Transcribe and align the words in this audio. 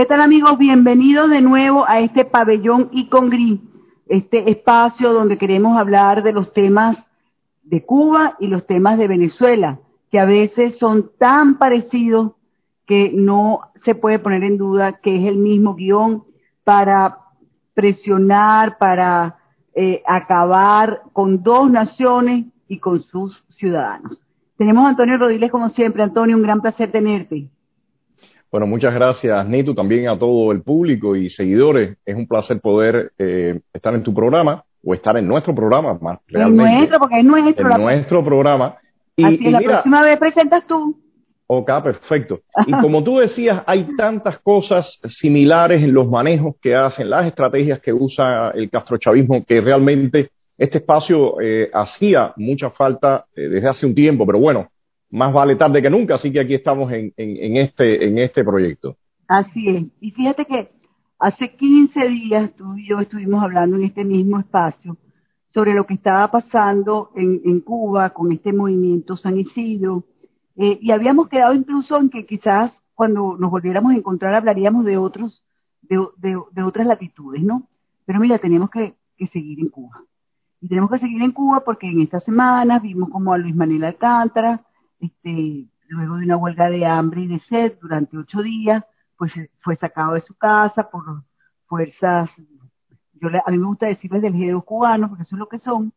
¿Qué 0.00 0.06
tal 0.06 0.22
amigos? 0.22 0.56
Bienvenidos 0.56 1.28
de 1.28 1.42
nuevo 1.42 1.86
a 1.86 2.00
este 2.00 2.24
pabellón 2.24 2.88
Icongri, 2.90 3.60
este 4.06 4.50
espacio 4.50 5.12
donde 5.12 5.36
queremos 5.36 5.76
hablar 5.76 6.22
de 6.22 6.32
los 6.32 6.54
temas 6.54 6.96
de 7.64 7.84
Cuba 7.84 8.34
y 8.40 8.46
los 8.46 8.66
temas 8.66 8.96
de 8.96 9.08
Venezuela, 9.08 9.78
que 10.10 10.18
a 10.18 10.24
veces 10.24 10.78
son 10.78 11.10
tan 11.18 11.58
parecidos 11.58 12.32
que 12.86 13.12
no 13.14 13.60
se 13.84 13.94
puede 13.94 14.18
poner 14.18 14.42
en 14.42 14.56
duda 14.56 15.00
que 15.02 15.16
es 15.16 15.26
el 15.26 15.36
mismo 15.36 15.74
guion 15.74 16.24
para 16.64 17.18
presionar, 17.74 18.78
para 18.78 19.36
eh, 19.74 20.02
acabar 20.06 21.02
con 21.12 21.42
dos 21.42 21.70
naciones 21.70 22.46
y 22.68 22.78
con 22.78 23.02
sus 23.02 23.44
ciudadanos. 23.50 24.22
Tenemos 24.56 24.86
a 24.86 24.88
Antonio 24.88 25.18
Rodiles 25.18 25.50
como 25.50 25.68
siempre. 25.68 26.02
Antonio, 26.02 26.38
un 26.38 26.42
gran 26.42 26.62
placer 26.62 26.90
tenerte. 26.90 27.50
Bueno, 28.50 28.66
muchas 28.66 28.92
gracias, 28.92 29.46
Nito, 29.46 29.74
también 29.74 30.08
a 30.08 30.18
todo 30.18 30.50
el 30.50 30.62
público 30.62 31.14
y 31.14 31.28
seguidores. 31.28 31.96
Es 32.04 32.16
un 32.16 32.26
placer 32.26 32.60
poder 32.60 33.12
eh, 33.16 33.60
estar 33.72 33.94
en 33.94 34.02
tu 34.02 34.12
programa 34.12 34.64
o 34.84 34.92
estar 34.92 35.16
en 35.16 35.28
nuestro 35.28 35.54
programa, 35.54 35.96
más 36.00 36.18
realmente. 36.26 36.72
En 36.72 36.78
nuestro, 36.78 36.98
porque 36.98 37.18
es 37.18 37.24
nuestro. 37.24 37.70
En 37.70 37.80
nuestro 37.80 38.24
programa. 38.24 38.76
Y, 39.14 39.24
Así 39.24 39.50
la 39.50 39.60
próxima 39.60 40.02
vez 40.02 40.18
presentas 40.18 40.66
tú. 40.66 40.98
Ok, 41.46 41.70
perfecto. 41.82 42.40
Y 42.66 42.72
como 42.72 43.02
tú 43.02 43.18
decías, 43.18 43.62
hay 43.66 43.88
tantas 43.96 44.38
cosas 44.38 45.00
similares 45.04 45.82
en 45.82 45.92
los 45.92 46.08
manejos 46.08 46.54
que 46.60 46.74
hacen, 46.74 47.10
las 47.10 47.26
estrategias 47.26 47.80
que 47.80 47.92
usa 47.92 48.50
el 48.50 48.70
castrochavismo, 48.70 49.44
que 49.44 49.60
realmente 49.60 50.30
este 50.56 50.78
espacio 50.78 51.40
eh, 51.40 51.70
hacía 51.72 52.32
mucha 52.36 52.70
falta 52.70 53.26
eh, 53.34 53.48
desde 53.48 53.68
hace 53.68 53.86
un 53.86 53.94
tiempo, 53.94 54.26
pero 54.26 54.38
bueno, 54.38 54.68
más 55.10 55.32
vale 55.32 55.56
tarde 55.56 55.82
que 55.82 55.90
nunca, 55.90 56.14
así 56.14 56.32
que 56.32 56.40
aquí 56.40 56.54
estamos 56.54 56.92
en, 56.92 57.12
este, 57.16 58.24
este 58.24 58.44
proyecto. 58.44 58.96
Así 59.26 59.68
es. 59.68 59.84
Y 60.00 60.10
fíjate 60.12 60.44
que 60.44 60.70
hace 61.18 61.54
15 61.54 62.08
días 62.08 62.52
tú 62.56 62.76
y 62.76 62.88
yo 62.88 63.00
estuvimos 63.00 63.42
hablando 63.42 63.76
en 63.76 63.84
este 63.84 64.04
mismo 64.04 64.38
espacio 64.38 64.96
sobre 65.52 65.74
lo 65.74 65.84
que 65.84 65.94
estaba 65.94 66.30
pasando 66.30 67.10
en, 67.16 67.60
Cuba 67.60 68.10
con 68.10 68.30
este 68.32 68.52
movimiento 68.52 69.16
San 69.16 69.38
Isidro, 69.38 70.04
eh, 70.56 70.78
y 70.80 70.90
habíamos 70.90 71.28
quedado 71.28 71.54
incluso 71.54 71.98
en 71.98 72.10
que 72.10 72.26
quizás 72.26 72.72
cuando 72.94 73.36
nos 73.38 73.50
volviéramos 73.50 73.92
a 73.92 73.96
encontrar 73.96 74.34
hablaríamos 74.34 74.84
de 74.84 74.96
otros, 74.96 75.42
de, 75.80 76.62
otras 76.62 76.86
latitudes, 76.86 77.42
¿no? 77.42 77.66
Pero 78.04 78.20
mira, 78.20 78.38
tenemos 78.38 78.70
que, 78.70 78.94
seguir 79.32 79.60
en 79.60 79.68
Cuba. 79.68 80.02
Y 80.60 80.68
tenemos 80.68 80.90
que 80.90 80.98
seguir 80.98 81.22
en 81.22 81.32
Cuba 81.32 81.62
porque 81.64 81.88
en 81.88 82.00
esta 82.00 82.20
semana 82.20 82.78
vimos 82.78 83.10
como 83.10 83.32
a 83.32 83.38
Luis 83.38 83.54
Manuel 83.54 83.84
Alcántara, 83.84 84.64
este, 85.00 85.66
luego 85.88 86.16
de 86.16 86.24
una 86.24 86.36
huelga 86.36 86.70
de 86.70 86.86
hambre 86.86 87.22
y 87.22 87.26
de 87.26 87.40
sed 87.40 87.78
durante 87.80 88.16
ocho 88.16 88.42
días, 88.42 88.84
pues 89.16 89.36
eh, 89.36 89.50
fue 89.60 89.76
sacado 89.76 90.14
de 90.14 90.20
su 90.20 90.34
casa 90.34 90.88
por 90.90 91.02
fuerzas, 91.66 92.30
yo 93.20 93.28
a 93.28 93.50
mí 93.50 93.58
me 93.58 93.66
gusta 93.66 93.86
decirles 93.86 94.22
del 94.22 94.34
G2 94.34 94.64
cubano, 94.64 95.08
porque 95.08 95.24
eso 95.24 95.36
es 95.36 95.40
lo 95.40 95.48
que 95.48 95.58
son, 95.58 95.92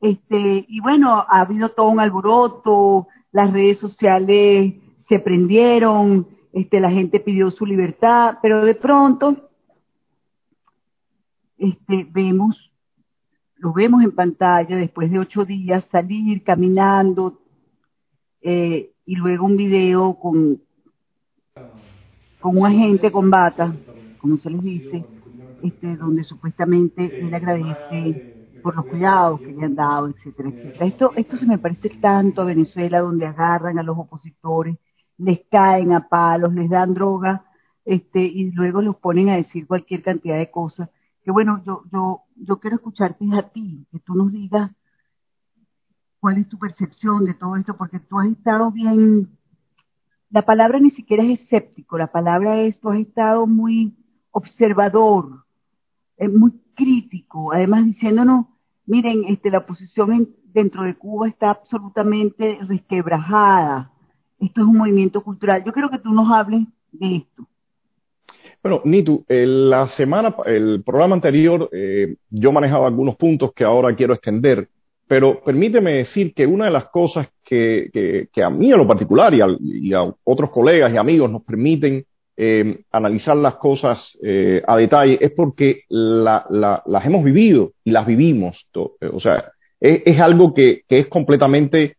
este, 0.00 0.64
y 0.68 0.80
bueno, 0.80 1.26
ha 1.28 1.40
habido 1.40 1.70
todo 1.70 1.88
un 1.88 2.00
alboroto, 2.00 3.08
las 3.32 3.52
redes 3.52 3.78
sociales 3.78 4.74
se 5.08 5.18
prendieron, 5.18 6.26
este, 6.52 6.80
la 6.80 6.90
gente 6.90 7.20
pidió 7.20 7.50
su 7.50 7.66
libertad, 7.66 8.38
pero 8.42 8.64
de 8.64 8.74
pronto, 8.74 9.50
este, 11.58 12.08
vemos, 12.10 12.72
lo 13.56 13.72
vemos 13.72 14.02
en 14.02 14.12
pantalla 14.12 14.76
después 14.76 15.10
de 15.10 15.18
ocho 15.18 15.44
días 15.44 15.84
salir 15.92 16.42
caminando, 16.42 17.39
eh, 18.42 18.92
y 19.04 19.16
luego 19.16 19.46
un 19.46 19.56
video 19.56 20.14
con, 20.14 20.60
con 22.40 22.56
un 22.56 22.66
agente 22.66 23.10
con 23.10 23.30
bata, 23.30 23.74
como 24.18 24.36
se 24.36 24.50
les 24.50 24.62
dice, 24.62 25.04
este, 25.62 25.96
donde 25.96 26.24
supuestamente 26.24 27.20
él 27.20 27.34
agradece 27.34 28.36
por 28.62 28.76
los 28.76 28.86
cuidados 28.86 29.40
que 29.40 29.52
le 29.52 29.64
han 29.64 29.74
dado, 29.74 30.08
etcétera, 30.08 30.50
etcétera. 30.50 30.86
Esto, 30.86 31.12
esto 31.16 31.36
se 31.36 31.46
me 31.46 31.58
parece 31.58 31.90
tanto 32.00 32.42
a 32.42 32.46
Venezuela, 32.46 33.00
donde 33.00 33.26
agarran 33.26 33.78
a 33.78 33.82
los 33.82 33.98
opositores, 33.98 34.76
les 35.18 35.40
caen 35.50 35.92
a 35.92 36.08
palos, 36.08 36.52
les 36.54 36.68
dan 36.70 36.94
droga, 36.94 37.44
este, 37.84 38.22
y 38.22 38.50
luego 38.52 38.82
los 38.82 38.96
ponen 38.96 39.28
a 39.30 39.36
decir 39.36 39.66
cualquier 39.66 40.02
cantidad 40.02 40.38
de 40.38 40.50
cosas. 40.50 40.88
Que 41.24 41.30
bueno, 41.30 41.62
yo, 41.66 41.82
yo, 41.92 42.22
yo 42.36 42.58
quiero 42.58 42.76
escucharte 42.76 43.24
a 43.32 43.42
ti, 43.42 43.86
que 43.90 43.98
tú 44.00 44.14
nos 44.14 44.32
digas 44.32 44.70
cuál 46.20 46.38
es 46.38 46.48
tu 46.48 46.58
percepción 46.58 47.24
de 47.24 47.34
todo 47.34 47.56
esto, 47.56 47.76
porque 47.76 47.98
tú 47.98 48.18
has 48.20 48.28
estado 48.28 48.70
bien, 48.70 49.28
la 50.30 50.42
palabra 50.42 50.78
ni 50.78 50.90
siquiera 50.90 51.24
es 51.24 51.40
escéptico, 51.40 51.98
la 51.98 52.12
palabra 52.12 52.60
es, 52.60 52.78
tú 52.78 52.90
has 52.90 52.98
estado 52.98 53.46
muy 53.46 53.94
observador, 54.30 55.44
eh, 56.18 56.28
muy 56.28 56.52
crítico, 56.74 57.52
además 57.52 57.86
diciéndonos, 57.86 58.46
miren, 58.86 59.24
este, 59.28 59.50
la 59.50 59.66
posición 59.66 60.28
dentro 60.44 60.84
de 60.84 60.94
Cuba 60.94 61.28
está 61.28 61.50
absolutamente 61.50 62.58
resquebrajada, 62.62 63.90
esto 64.38 64.60
es 64.60 64.66
un 64.66 64.78
movimiento 64.78 65.22
cultural. 65.22 65.62
Yo 65.64 65.72
quiero 65.72 65.90
que 65.90 65.98
tú 65.98 66.12
nos 66.12 66.30
hables 66.32 66.66
de 66.92 67.16
esto. 67.16 67.46
Bueno, 68.62 68.80
Nitu, 68.84 69.24
la 69.28 69.86
semana, 69.88 70.34
el 70.44 70.82
programa 70.82 71.14
anterior, 71.14 71.68
eh, 71.72 72.16
yo 72.28 72.52
manejaba 72.52 72.86
algunos 72.86 73.16
puntos 73.16 73.52
que 73.54 73.64
ahora 73.64 73.94
quiero 73.94 74.12
extender 74.12 74.68
pero 75.10 75.42
permíteme 75.42 75.94
decir 75.94 76.32
que 76.32 76.46
una 76.46 76.66
de 76.66 76.70
las 76.70 76.84
cosas 76.84 77.26
que, 77.44 78.28
a 78.40 78.48
mí 78.48 78.70
en 78.70 78.78
lo 78.78 78.86
particular 78.86 79.34
y 79.34 79.92
a, 79.92 80.14
otros 80.22 80.50
colegas 80.50 80.94
y 80.94 80.98
amigos 80.98 81.28
nos 81.28 81.42
permiten 81.42 82.04
eh, 82.36 82.82
analizar 82.92 83.36
las 83.36 83.56
cosas 83.56 84.16
eh, 84.22 84.62
a 84.64 84.76
detalle 84.76 85.18
es 85.20 85.32
porque 85.32 85.82
las 85.88 87.04
hemos 87.04 87.24
vivido 87.24 87.72
y 87.82 87.90
las 87.90 88.06
vivimos. 88.06 88.64
O 88.72 89.18
sea, 89.18 89.50
es, 89.80 90.20
algo 90.20 90.54
que, 90.54 90.84
es 90.88 91.08
completamente 91.08 91.96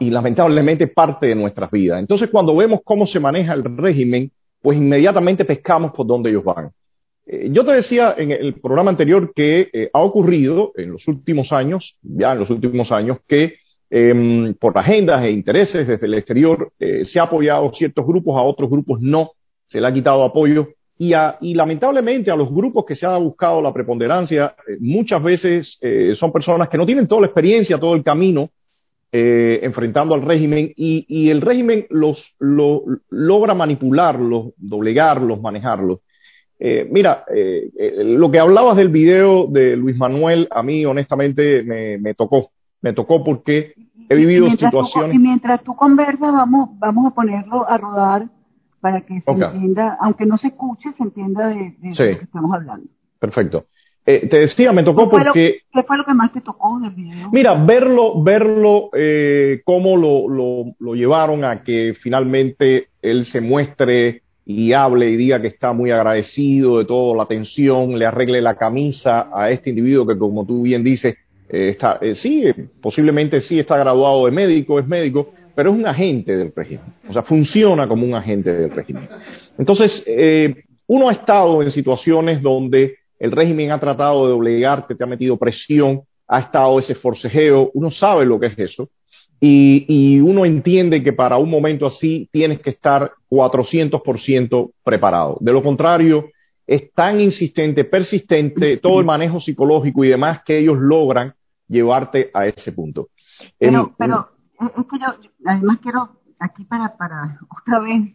y 0.00 0.10
lamentablemente 0.10 0.86
parte 0.86 1.26
de 1.26 1.34
nuestras 1.34 1.70
vidas. 1.70 2.00
Entonces, 2.00 2.30
cuando 2.30 2.56
vemos 2.56 2.80
cómo 2.84 3.06
se 3.06 3.20
maneja 3.20 3.52
el 3.52 3.64
régimen, 3.76 4.32
pues 4.62 4.78
inmediatamente 4.78 5.44
pescamos 5.44 5.92
por 5.92 6.06
donde 6.06 6.30
ellos 6.30 6.42
van. 6.42 6.70
Eh, 7.26 7.48
yo 7.50 7.64
te 7.64 7.72
decía 7.72 8.14
en 8.16 8.32
el 8.32 8.54
programa 8.60 8.90
anterior 8.90 9.32
que 9.34 9.70
eh, 9.72 9.90
ha 9.92 10.00
ocurrido 10.00 10.72
en 10.76 10.92
los 10.92 11.08
últimos 11.08 11.52
años, 11.52 11.96
ya 12.02 12.32
en 12.32 12.40
los 12.40 12.50
últimos 12.50 12.92
años, 12.92 13.18
que 13.26 13.54
em, 13.90 14.54
por 14.54 14.76
agendas 14.76 15.24
e 15.24 15.30
intereses 15.30 15.86
desde 15.86 16.06
el 16.06 16.14
exterior 16.14 16.72
eh, 16.78 17.04
se 17.04 17.20
ha 17.20 17.24
apoyado 17.24 17.72
ciertos 17.72 18.06
grupos, 18.06 18.36
a 18.36 18.42
otros 18.42 18.68
grupos 18.68 19.00
no, 19.00 19.32
se 19.66 19.80
le 19.80 19.86
ha 19.86 19.94
quitado 19.94 20.22
apoyo 20.22 20.68
y, 20.98 21.12
y 21.40 21.54
lamentablemente 21.54 22.30
a 22.30 22.36
los 22.36 22.50
grupos 22.50 22.84
que 22.84 22.94
se 22.94 23.06
ha 23.06 23.16
buscado 23.16 23.60
la 23.60 23.72
preponderancia, 23.72 24.54
muchas 24.78 25.20
veces 25.20 25.80
son 26.14 26.30
personas 26.30 26.68
que 26.68 26.78
no 26.78 26.86
tienen 26.86 27.08
toda 27.08 27.22
la 27.22 27.26
experiencia, 27.26 27.80
todo 27.80 27.96
el 27.96 28.04
camino 28.04 28.50
enfrentando 29.10 30.14
al 30.14 30.22
régimen 30.22 30.72
y, 30.76 31.30
el 31.30 31.40
régimen 31.40 31.86
los 31.90 32.36
lo, 32.38 32.84
logra 33.10 33.54
manipularlos, 33.54 34.52
doblegarlos, 34.56 35.40
manejarlos. 35.40 35.98
Eh, 36.58 36.86
mira, 36.90 37.24
eh, 37.34 37.70
eh, 37.76 38.04
lo 38.04 38.30
que 38.30 38.38
hablabas 38.38 38.76
del 38.76 38.88
video 38.88 39.46
de 39.48 39.76
Luis 39.76 39.96
Manuel, 39.96 40.48
a 40.50 40.62
mí 40.62 40.86
honestamente 40.86 41.62
me, 41.62 42.14
tocó, 42.14 42.50
me 42.80 42.92
tocó 42.92 43.24
porque 43.24 43.74
he 44.08 44.14
vivido 44.14 44.48
situaciones. 44.48 45.16
y 45.16 45.18
mientras 45.18 45.62
tú 45.62 45.74
conversas, 45.74 46.32
vamos, 46.32 46.70
vamos 46.78 47.06
a 47.06 47.14
ponerlo 47.14 47.68
a 47.68 47.76
rodar 47.76 48.28
para 48.80 49.00
que 49.00 49.20
se 49.20 49.30
entienda, 49.30 49.98
aunque 50.00 50.26
no 50.26 50.36
se 50.36 50.48
escuche, 50.48 50.92
se 50.92 51.02
entienda 51.02 51.48
de, 51.48 51.74
lo 51.82 51.94
que 51.94 52.24
estamos 52.24 52.54
hablando. 52.54 52.86
Perfecto. 53.18 53.66
te 54.04 54.26
decía, 54.28 54.72
me 54.72 54.84
tocó 54.84 55.08
porque... 55.08 55.62
¿Qué 55.72 55.82
fue 55.82 55.96
lo 55.96 56.04
que 56.04 56.14
más 56.14 56.32
te 56.32 56.42
tocó 56.42 56.78
del 56.78 56.92
video? 56.92 57.30
Mira, 57.32 57.54
verlo, 57.54 58.22
verlo, 58.22 58.90
cómo 59.64 59.96
lo, 59.96 60.28
lo, 60.28 60.74
lo 60.78 60.94
llevaron 60.94 61.44
a 61.44 61.64
que 61.64 61.94
finalmente 61.98 62.88
él 63.02 63.24
se 63.24 63.40
muestre 63.40 64.23
y 64.46 64.72
hable 64.72 65.10
y 65.10 65.16
diga 65.16 65.40
que 65.40 65.48
está 65.48 65.72
muy 65.72 65.90
agradecido 65.90 66.78
de 66.78 66.84
toda 66.84 67.16
la 67.16 67.22
atención, 67.22 67.98
le 67.98 68.06
arregle 68.06 68.42
la 68.42 68.56
camisa 68.56 69.30
a 69.32 69.50
este 69.50 69.70
individuo 69.70 70.06
que, 70.06 70.18
como 70.18 70.44
tú 70.44 70.62
bien 70.62 70.84
dices, 70.84 71.16
eh, 71.48 71.70
está, 71.70 71.98
eh, 72.00 72.14
sí, 72.14 72.44
posiblemente 72.80 73.40
sí 73.40 73.58
está 73.58 73.78
graduado 73.78 74.26
de 74.26 74.32
médico, 74.32 74.78
es 74.78 74.86
médico, 74.86 75.32
pero 75.54 75.70
es 75.70 75.76
un 75.76 75.86
agente 75.86 76.36
del 76.36 76.52
régimen. 76.54 76.84
O 77.08 77.12
sea, 77.12 77.22
funciona 77.22 77.88
como 77.88 78.06
un 78.06 78.14
agente 78.14 78.52
del 78.52 78.70
régimen. 78.70 79.08
Entonces, 79.58 80.02
eh, 80.06 80.54
uno 80.86 81.08
ha 81.08 81.12
estado 81.12 81.62
en 81.62 81.70
situaciones 81.70 82.42
donde 82.42 82.96
el 83.18 83.32
régimen 83.32 83.70
ha 83.70 83.78
tratado 83.78 84.26
de 84.26 84.32
obligarte, 84.32 84.94
te 84.94 85.04
ha 85.04 85.06
metido 85.06 85.36
presión, 85.38 86.02
ha 86.26 86.40
estado 86.40 86.78
ese 86.78 86.94
forcejeo, 86.94 87.70
uno 87.74 87.90
sabe 87.90 88.26
lo 88.26 88.38
que 88.38 88.46
es 88.46 88.58
eso, 88.58 88.88
y, 89.40 90.20
uno 90.20 90.44
entiende 90.44 91.02
que 91.02 91.12
para 91.12 91.36
un 91.36 91.50
momento 91.50 91.86
así 91.86 92.28
tienes 92.32 92.60
que 92.60 92.70
estar 92.70 93.12
400% 93.30 94.72
preparado. 94.82 95.36
De 95.40 95.52
lo 95.52 95.62
contrario, 95.62 96.30
es 96.66 96.92
tan 96.92 97.20
insistente, 97.20 97.84
persistente, 97.84 98.78
todo 98.78 99.00
el 99.00 99.06
manejo 99.06 99.40
psicológico 99.40 100.04
y 100.04 100.08
demás 100.08 100.42
que 100.44 100.58
ellos 100.58 100.78
logran 100.78 101.34
llevarte 101.68 102.30
a 102.32 102.46
ese 102.46 102.72
punto. 102.72 103.08
Pero, 103.58 103.94
pero 103.98 104.28
es 104.60 104.86
que 104.86 104.98
yo, 104.98 105.30
además 105.44 105.78
quiero 105.82 106.20
aquí 106.38 106.64
para, 106.64 106.96
para 106.96 107.38
otra 107.50 107.80
vez 107.80 108.14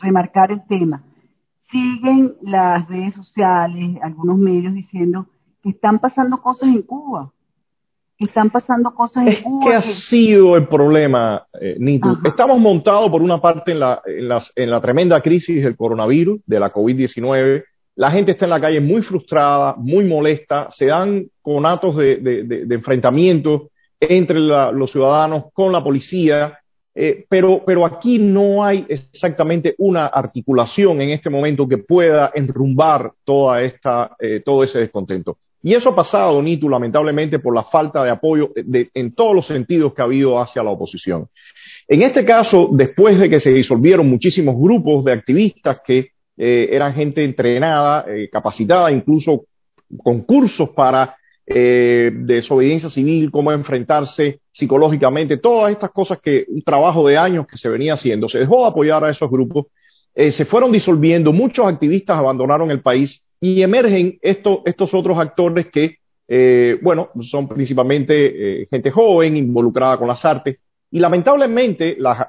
remarcar 0.00 0.50
el 0.50 0.66
tema. 0.66 1.02
siguen 1.70 2.36
las 2.42 2.86
redes 2.88 3.14
sociales, 3.14 3.96
algunos 4.02 4.38
medios 4.38 4.74
diciendo 4.74 5.26
que 5.62 5.70
están 5.70 5.98
pasando 6.00 6.42
cosas 6.42 6.68
en 6.68 6.82
Cuba. 6.82 7.32
Que 8.22 8.26
están 8.26 8.50
pasando 8.50 8.94
cosas 8.94 9.26
en 9.26 9.42
Cuba. 9.42 9.66
¿Qué 9.66 9.74
ha 9.74 9.82
sido 9.82 10.54
el 10.54 10.68
problema, 10.68 11.44
eh, 11.60 11.74
Nitu? 11.76 12.18
Estamos 12.24 12.56
montados 12.60 13.10
por 13.10 13.20
una 13.20 13.40
parte 13.40 13.72
en 13.72 13.80
la, 13.80 14.00
en, 14.06 14.28
en 14.54 14.70
la 14.70 14.80
tremenda 14.80 15.20
crisis 15.20 15.64
del 15.64 15.76
coronavirus, 15.76 16.40
de 16.46 16.60
la 16.60 16.72
COVID-19. 16.72 17.64
La 17.96 18.12
gente 18.12 18.30
está 18.30 18.44
en 18.44 18.50
la 18.50 18.60
calle 18.60 18.80
muy 18.80 19.02
frustrada, 19.02 19.74
muy 19.76 20.04
molesta, 20.04 20.70
se 20.70 20.86
dan 20.86 21.26
conatos 21.40 21.96
de, 21.96 22.18
de, 22.18 22.44
de, 22.44 22.66
de 22.66 22.74
enfrentamientos 22.76 23.62
entre 23.98 24.38
la, 24.38 24.70
los 24.70 24.92
ciudadanos 24.92 25.46
con 25.52 25.72
la 25.72 25.82
policía, 25.82 26.60
eh, 26.94 27.24
pero, 27.28 27.64
pero 27.66 27.84
aquí 27.84 28.20
no 28.20 28.62
hay 28.64 28.86
exactamente 28.88 29.74
una 29.78 30.06
articulación 30.06 31.00
en 31.00 31.10
este 31.10 31.28
momento 31.28 31.66
que 31.66 31.78
pueda 31.78 32.30
enrumbar 32.34 33.14
toda 33.24 33.62
esta, 33.62 34.14
eh, 34.20 34.42
todo 34.44 34.62
ese 34.62 34.78
descontento. 34.78 35.38
Y 35.62 35.74
eso 35.74 35.90
ha 35.90 35.94
pasado, 35.94 36.42
Nitu, 36.42 36.68
lamentablemente, 36.68 37.38
por 37.38 37.54
la 37.54 37.62
falta 37.62 38.02
de 38.02 38.10
apoyo 38.10 38.50
de, 38.54 38.90
en 38.94 39.14
todos 39.14 39.34
los 39.34 39.46
sentidos 39.46 39.94
que 39.94 40.02
ha 40.02 40.06
habido 40.06 40.40
hacia 40.40 40.62
la 40.62 40.70
oposición. 40.70 41.28
En 41.86 42.02
este 42.02 42.24
caso, 42.24 42.68
después 42.72 43.18
de 43.18 43.30
que 43.30 43.38
se 43.38 43.52
disolvieron 43.52 44.08
muchísimos 44.08 44.56
grupos 44.58 45.04
de 45.04 45.12
activistas 45.12 45.80
que 45.86 46.10
eh, 46.36 46.68
eran 46.72 46.94
gente 46.94 47.22
entrenada, 47.22 48.04
eh, 48.08 48.28
capacitada, 48.30 48.90
incluso 48.90 49.44
concursos 49.98 50.70
para 50.70 51.16
eh, 51.46 52.10
desobediencia 52.12 52.88
civil, 52.88 53.30
cómo 53.30 53.52
enfrentarse 53.52 54.40
psicológicamente, 54.52 55.38
todas 55.38 55.72
estas 55.72 55.90
cosas 55.90 56.20
que 56.20 56.44
un 56.48 56.62
trabajo 56.62 57.06
de 57.06 57.18
años 57.18 57.46
que 57.46 57.56
se 57.56 57.68
venía 57.68 57.94
haciendo, 57.94 58.28
se 58.28 58.38
dejó 58.38 58.62
de 58.62 58.68
apoyar 58.68 59.04
a 59.04 59.10
esos 59.10 59.30
grupos, 59.30 59.66
eh, 60.14 60.30
se 60.30 60.44
fueron 60.44 60.70
disolviendo, 60.70 61.32
muchos 61.32 61.66
activistas 61.66 62.18
abandonaron 62.18 62.70
el 62.70 62.80
país 62.80 63.21
y 63.42 63.60
emergen 63.60 64.20
estos, 64.22 64.94
otros 64.94 65.18
actores 65.18 65.66
que, 65.66 65.96
eh, 66.28 66.78
bueno, 66.80 67.10
son 67.22 67.48
principalmente 67.48 68.62
eh, 68.62 68.66
gente 68.70 68.92
joven 68.92 69.36
involucrada 69.36 69.98
con 69.98 70.06
las 70.06 70.24
artes 70.24 70.58
y 70.92 71.00
lamentablemente 71.00 71.96
las, 71.98 72.24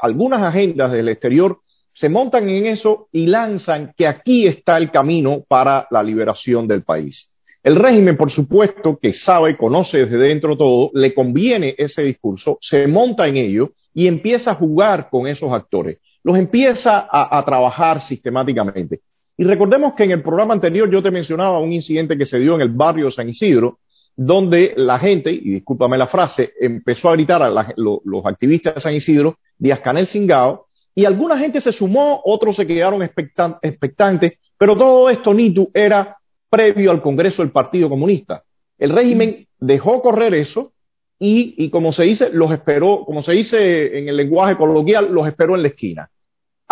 algunas 0.00 0.40
agendas 0.40 0.92
del 0.92 1.08
exterior 1.08 1.58
se 1.90 2.08
montan 2.08 2.48
en 2.48 2.66
eso 2.66 3.08
y 3.10 3.26
lanzan 3.26 3.92
que 3.96 4.06
aquí 4.06 4.46
está 4.46 4.78
el 4.78 4.92
camino 4.92 5.44
para 5.48 5.88
la 5.90 6.00
liberación 6.00 6.68
del 6.68 6.84
país. 6.84 7.36
El 7.64 7.74
régimen, 7.74 8.16
por 8.16 8.30
supuesto, 8.30 9.00
que 9.02 9.12
sabe, 9.12 9.56
conoce 9.56 9.98
desde 9.98 10.16
dentro 10.16 10.56
todo, 10.56 10.90
le 10.94 11.12
conviene 11.12 11.74
ese 11.76 12.02
discurso, 12.04 12.58
se 12.60 12.86
monta 12.86 13.26
en 13.26 13.36
ello 13.36 13.72
y 13.92 14.06
empieza 14.06 14.52
a 14.52 14.54
jugar 14.54 15.08
con 15.10 15.26
esos 15.26 15.52
actores. 15.52 15.98
Los 16.22 16.38
empieza 16.38 17.08
a, 17.10 17.44
trabajar 17.44 18.00
sistemáticamente. 18.00 19.00
Y 19.42 19.44
recordemos 19.44 19.94
que 19.94 20.04
en 20.04 20.12
el 20.12 20.22
programa 20.22 20.54
anterior 20.54 20.88
yo 20.88 21.02
te 21.02 21.10
mencionaba 21.10 21.58
un 21.58 21.72
incidente 21.72 22.16
que 22.16 22.24
se 22.24 22.38
dio 22.38 22.54
en 22.54 22.60
el 22.60 22.68
barrio 22.68 23.10
San 23.10 23.28
Isidro, 23.28 23.80
donde 24.14 24.72
la 24.76 25.00
gente, 25.00 25.32
y 25.32 25.54
discúlpame 25.54 25.98
la 25.98 26.06
frase, 26.06 26.52
empezó 26.60 27.08
a 27.08 27.14
gritar 27.14 27.42
a 27.42 27.50
los 27.74 28.24
activistas 28.24 28.76
de 28.76 28.80
San 28.80 28.94
Isidro, 28.94 29.38
Díaz 29.58 29.80
Canel 29.80 30.06
Singao, 30.06 30.68
y 30.94 31.06
alguna 31.06 31.36
gente 31.40 31.60
se 31.60 31.72
sumó, 31.72 32.20
otros 32.24 32.54
se 32.54 32.68
quedaron 32.68 33.02
expectantes, 33.02 34.34
pero 34.56 34.76
todo 34.76 35.10
esto, 35.10 35.34
Nitu, 35.34 35.72
era 35.74 36.16
previo 36.48 36.92
al 36.92 37.02
Congreso 37.02 37.42
del 37.42 37.50
Partido 37.50 37.88
Comunista. 37.88 38.44
El 38.78 38.90
régimen 38.90 39.48
dejó 39.58 40.02
correr 40.02 40.34
eso 40.34 40.72
y, 41.18 41.56
y, 41.58 41.68
como 41.68 41.92
se 41.92 42.04
dice, 42.04 42.30
los 42.32 42.52
esperó, 42.52 43.02
como 43.04 43.22
se 43.22 43.32
dice 43.32 43.98
en 43.98 44.08
el 44.08 44.16
lenguaje 44.16 44.56
coloquial, 44.56 45.12
los 45.12 45.26
esperó 45.26 45.56
en 45.56 45.62
la 45.62 45.68
esquina. 45.68 46.10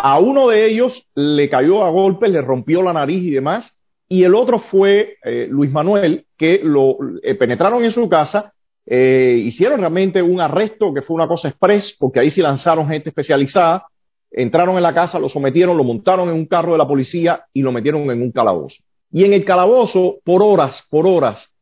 A 0.02 0.18
uno 0.18 0.48
de 0.48 0.66
ellos 0.66 1.06
le 1.14 1.50
cayó 1.50 1.84
a 1.84 1.90
golpes, 1.90 2.30
le 2.30 2.40
rompió 2.40 2.80
la 2.80 2.94
nariz 2.94 3.22
y 3.22 3.30
demás, 3.30 3.76
y 4.08 4.24
el 4.24 4.34
otro 4.34 4.58
fue 4.58 5.18
eh, 5.22 5.46
Luis 5.50 5.70
Manuel, 5.70 6.24
que 6.38 6.60
lo 6.64 6.96
eh, 7.22 7.34
penetraron 7.34 7.84
en 7.84 7.90
su 7.90 8.08
casa, 8.08 8.54
eh, 8.86 9.38
hicieron 9.44 9.78
realmente 9.80 10.22
un 10.22 10.40
arresto 10.40 10.94
que 10.94 11.02
fue 11.02 11.16
una 11.16 11.28
cosa 11.28 11.48
express, 11.48 11.94
porque 11.98 12.18
ahí 12.18 12.30
sí 12.30 12.40
lanzaron 12.40 12.88
gente 12.88 13.10
especializada, 13.10 13.88
entraron 14.30 14.74
en 14.76 14.82
la 14.82 14.94
casa, 14.94 15.18
lo 15.18 15.28
sometieron, 15.28 15.76
lo 15.76 15.84
montaron 15.84 16.30
en 16.30 16.34
un 16.34 16.46
carro 16.46 16.72
de 16.72 16.78
la 16.78 16.88
policía 16.88 17.44
y 17.52 17.60
lo 17.60 17.70
metieron 17.70 18.10
en 18.10 18.22
un 18.22 18.32
calabozo. 18.32 18.82
Y 19.12 19.24
en 19.24 19.34
el 19.34 19.44
calabozo, 19.44 20.20
por 20.24 20.42
horas, 20.42 20.82
por 20.88 21.06
horas, 21.06 21.52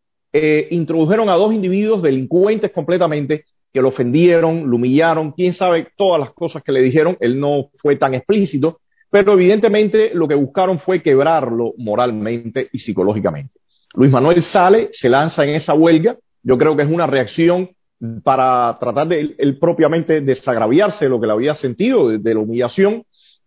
introdujeron 0.70 1.29
a 1.31 1.35
dos 1.35 1.52
individuos 1.52 2.02
delincuentes 2.02 2.70
completamente 2.70 3.46
que 3.79 3.83
lo 3.83 3.91
ofendieron, 3.91 4.69
lo 4.69 4.75
humillaron, 4.75 5.31
quién 5.31 5.53
sabe 5.53 5.87
todas 5.97 6.19
las 6.19 6.33
cosas 6.33 6.65
que 6.65 6.73
le 6.73 6.83
dijeron, 6.83 7.17
él 7.21 7.39
no 7.39 7.71
fue 7.77 7.95
tan 7.95 8.13
explícito, 8.13 8.81
pero 9.09 9.35
evidentemente 9.35 10.11
lo 10.13 10.27
que 10.27 10.35
buscaron 10.35 10.81
fue 10.81 11.01
quebrarlo 11.01 11.75
moralmente 11.79 12.69
y 12.73 12.81
psicológicamente. 12.81 13.61
Luis 13.95 14.11
Manuel 14.11 14.43
sale, 14.43 14.89
se 14.91 15.09
lanza 15.09 15.45
en 15.45 15.51
esa 15.51 15.75
huelga, 15.75 16.17
yo 16.43 16.59
creo 16.59 16.75
que 16.75 16.83
es 16.83 16.91
una 16.91 17.07
reacción 17.07 17.71
para 18.25 18.77
tratar 18.81 19.07
de 19.07 19.37
él 19.39 19.59
propiamente 19.61 20.23
desagraviarse 20.23 21.05
de 21.05 21.11
lo 21.11 21.21
que 21.21 21.29
le 21.29 21.33
había 21.35 21.55
sentido, 21.55 22.09
de, 22.09 22.35
la 22.35 22.41
humillación, 22.41 23.05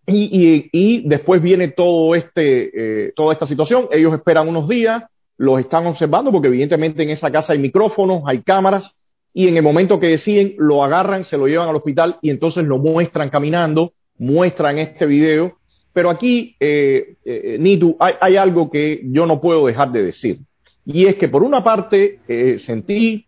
y, 0.07 1.09
después 1.09 1.41
viene 1.41 1.67
todo 1.67 2.15
este, 2.15 3.07
eh, 3.07 3.11
toda 3.17 3.33
esta 3.33 3.45
situación. 3.45 3.89
Ellos 3.91 4.13
esperan 4.13 4.47
unos 4.47 4.69
días, 4.69 5.03
los 5.35 5.59
están 5.59 5.87
observando 5.87 6.31
porque 6.31 6.47
evidentemente 6.47 7.03
en 7.03 7.09
esa 7.09 7.29
casa 7.29 7.51
hay 7.51 7.59
micrófonos, 7.59 8.23
hay 8.25 8.43
cámaras 8.43 8.95
y 9.33 9.47
en 9.47 9.57
el 9.57 9.63
momento 9.63 9.99
que 9.99 10.07
deciden 10.07 10.55
lo 10.57 10.83
agarran, 10.83 11.23
se 11.23 11.37
lo 11.37 11.47
llevan 11.47 11.69
al 11.69 11.75
hospital 11.75 12.17
y 12.21 12.29
entonces 12.29 12.65
lo 12.65 12.77
muestran 12.77 13.29
caminando, 13.29 13.93
muestran 14.17 14.77
este 14.77 15.05
video. 15.05 15.57
Pero 15.93 16.09
aquí, 16.09 16.55
eh, 16.59 17.15
eh, 17.25 17.57
Nitu, 17.59 17.95
hay, 17.99 18.13
hay, 18.19 18.37
algo 18.37 18.69
que 18.69 19.01
yo 19.05 19.25
no 19.25 19.41
puedo 19.41 19.67
dejar 19.67 19.91
de 19.91 20.03
decir. 20.03 20.39
Y 20.85 21.05
es 21.05 21.15
que 21.15 21.27
por 21.27 21.43
una 21.43 21.63
parte 21.63 22.19
eh, 22.27 22.57
sentí 22.57 23.25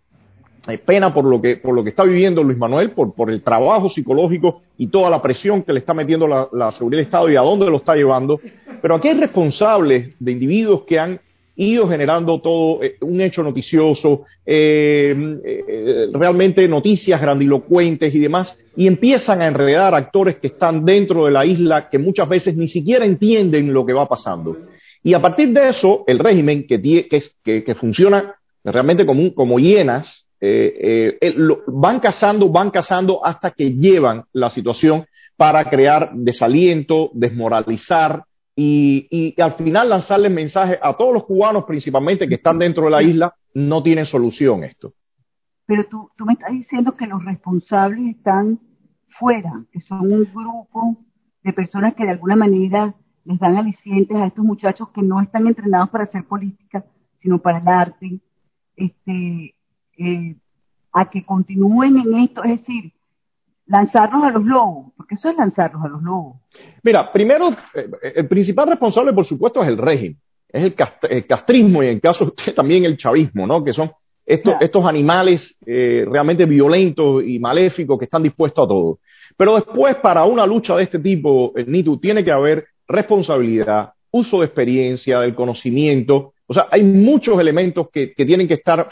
hay 0.66 0.78
pena 0.78 1.14
por 1.14 1.26
lo 1.26 1.42
que 1.42 1.58
por 1.58 1.76
lo 1.76 1.84
que 1.84 1.90
está 1.90 2.06
viviendo 2.06 2.42
Luis 2.42 2.58
Manuel, 2.58 2.92
por, 2.92 3.14
por 3.14 3.30
el 3.30 3.42
trabajo 3.42 3.90
psicológico 3.90 4.62
y 4.78 4.88
toda 4.88 5.10
la 5.10 5.22
presión 5.22 5.64
que 5.64 5.74
le 5.74 5.80
está 5.80 5.94
metiendo 5.94 6.26
la, 6.26 6.48
la, 6.54 6.72
seguridad 6.72 7.00
del 7.00 7.06
Estado 7.08 7.30
y 7.30 7.36
a 7.36 7.42
dónde 7.42 7.70
lo 7.70 7.78
está 7.78 7.96
llevando. 7.96 8.40
Pero 8.82 8.96
aquí 8.96 9.10
hay 9.10 9.20
responsables 9.20 10.16
de 10.20 10.32
individuos 10.32 10.84
que 10.84 11.00
han 11.00 11.20
ido 11.56 11.88
generando 11.88 12.42
todo 12.42 12.84
eh, 12.84 12.96
un 13.02 13.22
hecho 13.22 13.44
noticioso, 13.44 14.26
eh, 14.46 15.16
eh, 15.46 16.08
realmente 16.12 16.68
noticias 16.68 17.22
grandilocuentes 17.22 18.14
y 18.14 18.20
demás, 18.20 18.58
y 18.76 18.88
empiezan 18.88 19.42
a 19.42 19.48
enredar 19.48 19.94
actores 19.94 20.38
que 20.38 20.48
están 20.48 20.84
dentro 20.84 21.26
de 21.26 21.32
la 21.32 21.46
isla 21.46 21.90
que 21.90 22.00
muchas 22.00 22.28
veces 22.28 22.56
ni 22.56 22.68
siquiera 22.68 23.06
entienden 23.06 23.74
lo 23.74 23.86
que 23.86 23.94
va 23.94 24.08
pasando. 24.08 24.58
Y 25.04 25.14
a 25.14 25.22
partir 25.22 25.50
de 25.50 25.70
eso, 25.70 26.04
el 26.08 26.20
régimen 26.20 26.66
que, 26.66 26.82
que, 26.82 27.64
que, 27.64 27.76
funciona 27.76 28.36
realmente 28.64 29.06
como, 29.06 29.34
como 29.34 29.60
hienas, 29.60 30.30
van 31.68 32.00
cazando, 32.00 32.50
van 32.50 32.72
cazando 32.72 33.26
hasta 33.26 33.52
que 33.52 33.72
llevan 33.72 34.24
la 34.32 34.50
situación 34.50 35.06
para 35.36 35.66
crear 35.66 36.12
desaliento, 36.14 37.12
desmoralizar 37.14 38.24
y, 38.56 39.08
y, 39.10 39.42
al 39.42 39.54
final 39.54 39.90
lanzarle 39.90 40.30
mensaje 40.30 40.78
a 40.82 40.94
todos 40.96 41.14
los 41.14 41.26
cubanos, 41.26 41.66
principalmente 41.66 42.28
que 42.28 42.36
están 42.36 42.60
dentro 42.60 42.86
de 42.86 42.92
la 42.92 43.02
isla, 43.02 43.36
no 43.54 43.82
tienen 43.82 44.06
solución 44.06 44.64
esto. 44.64 44.94
Pero 45.66 45.86
tú, 45.86 46.12
tú 46.16 46.26
me 46.26 46.34
estás 46.34 46.52
diciendo 46.52 46.96
que 46.96 47.08
los 47.08 47.24
responsables 47.24 48.16
están 48.16 48.60
fuera, 49.10 49.66
que 49.72 49.80
son 49.80 50.12
un 50.12 50.28
grupo 50.34 50.98
de 51.42 51.54
personas 51.54 51.96
que 51.96 52.06
de 52.06 52.12
alguna 52.12 52.36
manera 52.36 52.94
les 53.26 53.40
dan 53.40 53.58
alicientes 53.58 54.18
a 54.18 54.28
estos 54.28 54.46
muchachos 54.46 54.90
que 54.90 55.02
no 55.02 55.22
están 55.22 55.48
entrenados 55.48 55.90
para 55.90 56.04
hacer 56.04 56.26
política, 56.26 56.86
sino 57.22 57.40
para 57.40 57.60
el 57.60 57.68
arte. 57.68 58.20
Este, 58.76 59.56
eh, 59.98 60.36
a 60.94 61.10
que 61.10 61.26
continúen 61.26 61.98
en 61.98 62.14
esto, 62.16 62.44
es 62.44 62.60
decir, 62.60 62.94
lanzarlos 63.66 64.24
a 64.24 64.32
los 64.32 64.44
lobos, 64.44 64.94
porque 64.98 65.16
eso 65.16 65.30
es 65.30 65.38
lanzarlos 65.38 65.84
a 65.84 65.88
los 65.88 66.02
lobos. 66.02 66.38
Mira, 66.84 67.12
primero, 67.12 67.50
eh, 67.74 67.90
el 68.16 68.28
principal 68.28 68.68
responsable, 68.68 69.14
por 69.14 69.26
supuesto, 69.26 69.62
es 69.62 69.70
el 69.70 69.78
régimen, 69.78 70.18
es 70.50 70.64
el, 70.64 70.76
cast 70.76 71.04
el 71.06 71.26
castrismo 71.26 71.84
y 71.84 71.88
en 71.88 72.00
caso 72.00 72.26
de 72.26 72.30
usted 72.30 72.54
también 72.56 72.86
el 72.86 72.98
chavismo, 72.98 73.48
¿no? 73.48 73.64
Que 73.64 73.74
son 73.74 73.92
estos, 74.26 74.54
claro. 74.54 74.66
estos 74.66 74.86
animales 74.86 75.58
eh, 75.66 76.06
realmente 76.10 76.46
violentos 76.46 77.24
y 77.26 77.40
maléficos 77.40 78.00
que 78.00 78.06
están 78.06 78.24
dispuestos 78.24 78.66
a 78.66 78.68
todo. 78.68 79.00
Pero 79.36 79.56
después, 79.56 79.96
para 79.98 80.24
una 80.26 80.46
lucha 80.46 80.76
de 80.76 80.84
este 80.84 81.00
tipo, 81.00 81.54
eh, 81.58 81.66
Nitu, 81.66 81.98
tiene 81.98 82.24
que 82.24 82.32
haber 82.32 82.68
responsabilidad, 82.88 83.92
uso 84.12 84.40
de 84.40 84.46
experiencia, 84.46 85.20
del 85.20 85.36
conocimiento. 85.36 86.34
O 86.46 86.54
sea, 86.54 86.68
hay 86.70 86.84
muchos 86.84 87.40
elementos 87.40 87.90
que, 87.92 88.14
que 88.14 88.26
tienen 88.26 88.48
que 88.48 88.56
estar 88.56 88.88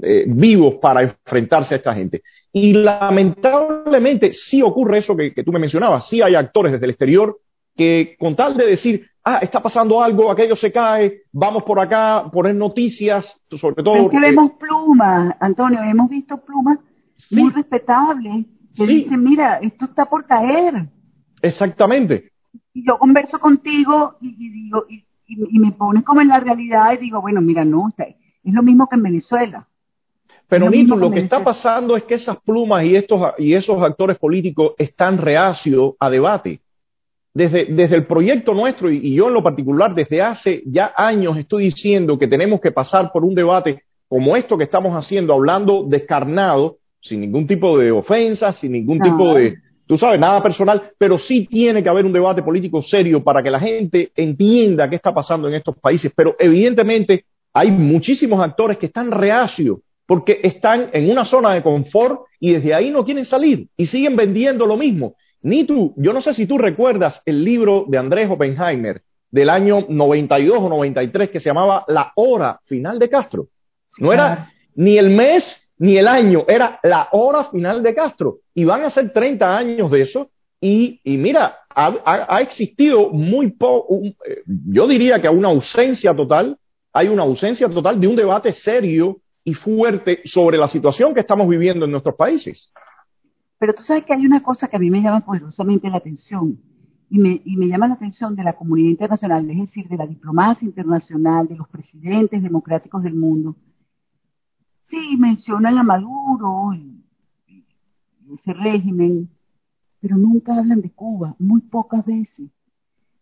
eh, 0.00 0.24
vivos 0.26 0.76
para 0.80 1.02
enfrentarse 1.02 1.74
a 1.74 1.78
esta 1.78 1.94
gente. 1.94 2.22
Y 2.52 2.72
lamentablemente 2.72 4.32
sí 4.32 4.62
ocurre 4.62 4.98
eso 4.98 5.16
que, 5.16 5.34
que, 5.34 5.44
tú 5.44 5.52
me 5.52 5.58
mencionabas, 5.58 6.08
sí 6.08 6.22
hay 6.22 6.34
actores 6.34 6.72
desde 6.72 6.86
el 6.86 6.90
exterior 6.90 7.38
que 7.76 8.16
con 8.18 8.36
tal 8.36 8.56
de 8.56 8.66
decir, 8.66 9.06
ah, 9.24 9.38
está 9.42 9.62
pasando 9.62 10.02
algo, 10.02 10.30
aquello 10.30 10.56
se 10.56 10.72
cae, 10.72 11.22
vamos 11.32 11.62
por 11.64 11.78
acá, 11.78 12.28
poner 12.32 12.54
noticias, 12.54 13.40
sobre 13.50 13.82
todo... 13.82 13.96
Es 13.96 14.10
que 14.10 14.20
vemos 14.20 14.52
plumas, 14.52 15.34
Antonio, 15.40 15.80
hemos 15.82 16.08
visto 16.08 16.38
plumas 16.38 16.78
sí, 17.16 17.36
muy 17.36 17.52
respetables 17.52 18.46
que 18.74 18.86
sí. 18.86 18.94
dicen, 19.04 19.22
mira, 19.22 19.56
esto 19.56 19.86
está 19.86 20.06
por 20.06 20.26
caer. 20.26 20.88
Exactamente. 21.40 22.30
y 22.72 22.86
yo 22.86 22.98
converso 22.98 23.38
contigo 23.38 24.16
y, 24.20 24.50
digo, 24.50 24.86
y, 24.88 25.58
me 25.58 25.72
pones 25.72 26.04
como 26.04 26.20
en 26.20 26.28
la 26.28 26.40
realidad 26.40 26.92
y 26.92 26.98
digo, 26.98 27.20
bueno, 27.20 27.40
mira, 27.40 27.64
no, 27.64 27.88
es 27.96 28.54
lo 28.54 28.62
mismo 28.62 28.86
que 28.88 28.96
en 28.96 29.02
Venezuela. 29.02 29.68
Pero 30.48 30.68
Nito, 30.68 30.96
lo 30.96 31.10
que 31.10 31.20
está 31.20 31.42
pasando 31.42 31.96
es 31.96 32.04
que 32.04 32.14
esas 32.14 32.38
plumas 32.40 32.84
y, 32.84 32.94
estos, 32.94 33.32
y 33.38 33.54
esos 33.54 33.82
actores 33.82 34.18
políticos 34.18 34.72
están 34.76 35.18
reacios 35.18 35.94
a 35.98 36.10
debate. 36.10 36.60
Desde, 37.34 37.64
desde 37.64 37.96
el 37.96 38.06
proyecto 38.06 38.52
nuestro, 38.52 38.90
y, 38.90 39.14
yo 39.14 39.28
en 39.28 39.34
lo 39.34 39.42
particular, 39.42 39.94
desde 39.94 40.20
hace 40.20 40.62
ya 40.66 40.92
años 40.94 41.38
estoy 41.38 41.64
diciendo 41.64 42.18
que 42.18 42.28
tenemos 42.28 42.60
que 42.60 42.70
pasar 42.70 43.10
por 43.10 43.24
un 43.24 43.34
debate 43.34 43.82
como 44.08 44.36
esto 44.36 44.58
que 44.58 44.64
estamos 44.64 44.94
haciendo, 44.94 45.32
hablando 45.32 45.84
descarnado, 45.88 46.76
sin 47.00 47.22
ningún 47.22 47.46
tipo 47.46 47.78
de 47.78 47.90
ofensa, 47.90 48.52
sin 48.52 48.72
ningún 48.72 49.00
tipo 49.00 49.32
de, 49.32 49.56
tú 49.86 49.96
sabes, 49.96 50.20
nada 50.20 50.42
personal, 50.42 50.90
pero 50.98 51.16
sí 51.16 51.46
tiene 51.46 51.82
que 51.82 51.88
haber 51.88 52.04
un 52.04 52.12
debate 52.12 52.42
político 52.42 52.82
serio 52.82 53.24
para 53.24 53.42
que 53.42 53.50
la 53.50 53.58
gente 53.58 54.12
entienda 54.14 54.90
qué 54.90 54.96
está 54.96 55.14
pasando 55.14 55.48
en 55.48 55.54
estos 55.54 55.78
países. 55.78 56.12
Pero 56.14 56.36
evidentemente 56.38 57.24
hay 57.54 57.70
muchísimos 57.70 58.38
actores 58.44 58.76
que 58.76 58.86
están 58.86 59.10
reacios 59.10 59.78
porque 60.06 60.40
están 60.42 60.90
en 60.92 61.10
una 61.10 61.24
zona 61.24 61.52
de 61.54 61.62
confort 61.62 62.22
y 62.40 62.52
desde 62.52 62.74
ahí 62.74 62.90
no 62.90 63.04
quieren 63.04 63.24
salir 63.24 63.68
y 63.76 63.86
siguen 63.86 64.16
vendiendo 64.16 64.66
lo 64.66 64.76
mismo. 64.76 65.16
Ni 65.42 65.64
tú, 65.64 65.94
yo 65.96 66.12
no 66.12 66.20
sé 66.20 66.34
si 66.34 66.46
tú 66.46 66.58
recuerdas 66.58 67.22
el 67.26 67.44
libro 67.44 67.84
de 67.88 67.98
Andrés 67.98 68.30
Oppenheimer 68.30 69.02
del 69.30 69.48
año 69.48 69.86
92 69.88 70.58
o 70.58 70.68
93 70.68 71.30
que 71.30 71.40
se 71.40 71.50
llamaba 71.50 71.84
La 71.88 72.12
hora 72.16 72.60
final 72.64 72.98
de 72.98 73.08
Castro. 73.08 73.48
No 73.98 74.12
era 74.12 74.52
ni 74.74 74.98
el 74.98 75.10
mes 75.10 75.58
ni 75.78 75.96
el 75.96 76.06
año, 76.06 76.44
era 76.46 76.78
la 76.84 77.08
hora 77.12 77.44
final 77.44 77.82
de 77.82 77.94
Castro. 77.94 78.38
Y 78.54 78.64
van 78.64 78.84
a 78.84 78.90
ser 78.90 79.12
30 79.12 79.56
años 79.56 79.90
de 79.90 80.02
eso. 80.02 80.30
Y, 80.60 81.00
mira, 81.04 81.58
ha, 81.74 82.40
existido 82.40 83.10
muy 83.10 83.50
poco, 83.50 84.00
eh, 84.24 84.42
yo 84.46 84.86
diría 84.86 85.20
que 85.20 85.28
una 85.28 85.48
ausencia 85.48 86.14
total, 86.14 86.56
hay 86.92 87.08
una 87.08 87.22
ausencia 87.22 87.68
total 87.68 88.00
de 88.00 88.06
un 88.06 88.14
debate 88.14 88.52
serio 88.52 89.18
y 89.44 89.54
fuerte 89.54 90.20
sobre 90.24 90.58
la 90.58 90.68
situación 90.68 91.14
que 91.14 91.20
estamos 91.20 91.48
viviendo 91.48 91.84
en 91.84 91.90
nuestros 91.90 92.14
países. 92.14 92.72
Pero 93.58 93.74
tú 93.74 93.82
sabes 93.82 94.04
que 94.04 94.12
hay 94.12 94.26
una 94.26 94.42
cosa 94.42 94.68
que 94.68 94.76
a 94.76 94.78
mí 94.78 94.90
me 94.90 95.00
llama 95.00 95.24
poderosamente 95.24 95.88
la 95.88 95.98
atención 95.98 96.60
y 97.08 97.18
me, 97.18 97.42
y 97.44 97.56
me 97.56 97.68
llama 97.68 97.88
la 97.88 97.94
atención 97.94 98.34
de 98.34 98.42
la 98.42 98.54
comunidad 98.54 98.90
internacional, 98.90 99.48
es 99.50 99.58
decir, 99.58 99.88
de 99.88 99.96
la 99.96 100.06
diplomacia 100.06 100.64
internacional, 100.64 101.46
de 101.46 101.56
los 101.56 101.68
presidentes 101.68 102.42
democráticos 102.42 103.02
del 103.02 103.14
mundo. 103.14 103.56
Sí, 104.88 105.16
mencionan 105.18 105.78
a 105.78 105.82
Maduro 105.82 106.72
y, 106.74 107.04
ese 108.34 108.54
régimen, 108.54 109.28
pero 110.00 110.16
nunca 110.16 110.56
hablan 110.56 110.80
de 110.80 110.90
Cuba, 110.90 111.36
muy 111.38 111.60
pocas 111.60 112.04
veces. 112.06 112.50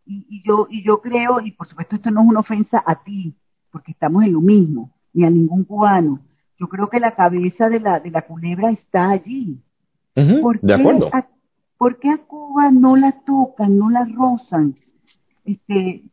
Y, 0.07 0.27
y, 0.29 0.43
yo, 0.47 0.69
y 0.71 0.85
yo 0.85 1.01
creo, 1.01 1.41
y 1.41 1.51
por 1.51 1.67
supuesto 1.67 1.97
esto 1.97 2.11
no 2.11 2.23
es 2.23 2.29
una 2.29 2.41
ofensa 2.41 2.83
a 2.87 3.03
ti, 3.03 3.35
porque 3.73 3.93
estamos 3.93 4.23
en 4.23 4.33
lo 4.35 4.41
mismo, 4.41 4.93
ni 5.13 5.25
a 5.25 5.31
ningún 5.31 5.65
cubano. 5.65 6.21
Yo 6.59 6.69
creo 6.69 6.89
que 6.89 7.01
la 7.01 7.15
cabeza 7.15 7.69
de 7.69 7.81
la, 7.81 8.01
de 8.01 8.11
la 8.11 8.23
culebra 8.23 8.71
está 8.71 9.11
allí. 9.11 9.63
de 10.15 10.75
acuerdo. 10.75 11.09
A, 11.13 11.27
¿Por 11.79 11.99
qué 11.99 12.11
a 12.11 12.19
Cuba 12.19 12.71
no 12.71 12.97
la 12.97 13.13
tocan, 13.13 13.79
no 13.79 13.89
la 13.89 14.05
rozan? 14.05 14.77
Este, 15.45 16.05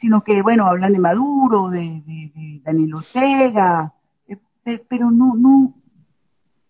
sino 0.00 0.24
que, 0.24 0.42
bueno, 0.42 0.66
hablan 0.66 0.92
de 0.92 0.98
Maduro, 0.98 1.70
de, 1.70 2.02
de, 2.04 2.60
Daniel 2.64 2.94
Ortega, 2.94 3.94
eh, 4.26 4.84
pero 4.88 5.12
no, 5.12 5.36
no, 5.36 5.74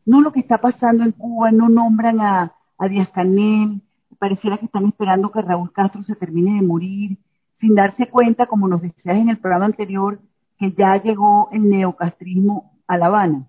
no 0.05 0.21
lo 0.21 0.33
que 0.33 0.41
está 0.41 0.59
pasando 0.59 1.03
en 1.03 1.12
Cuba, 1.12 1.51
no 1.51 1.71
nombran 1.71 2.21
a, 2.21 2.53
a 2.77 2.89
Díaz 2.89 3.09
Canel, 3.09 3.81
pareciera 4.19 4.59
que 4.59 4.67
están 4.67 4.85
esperando 4.85 5.33
que 5.33 5.41
Raúl 5.41 5.73
Castro 5.73 6.03
se 6.03 6.15
termine 6.15 6.55
de 6.55 6.67
morir, 6.67 7.19
sin 7.59 7.75
darse 7.75 8.09
cuenta, 8.09 8.47
como 8.47 8.69
nos 8.69 8.83
decías 8.83 9.17
en 9.17 9.31
el 9.31 9.39
programa 9.39 9.65
anterior, 9.65 10.21
que 10.62 10.73
ya 10.78 11.02
llegó 11.02 11.49
el 11.52 11.69
neocastrismo 11.69 12.78
a 12.87 12.97
La 12.97 13.07
Habana? 13.07 13.49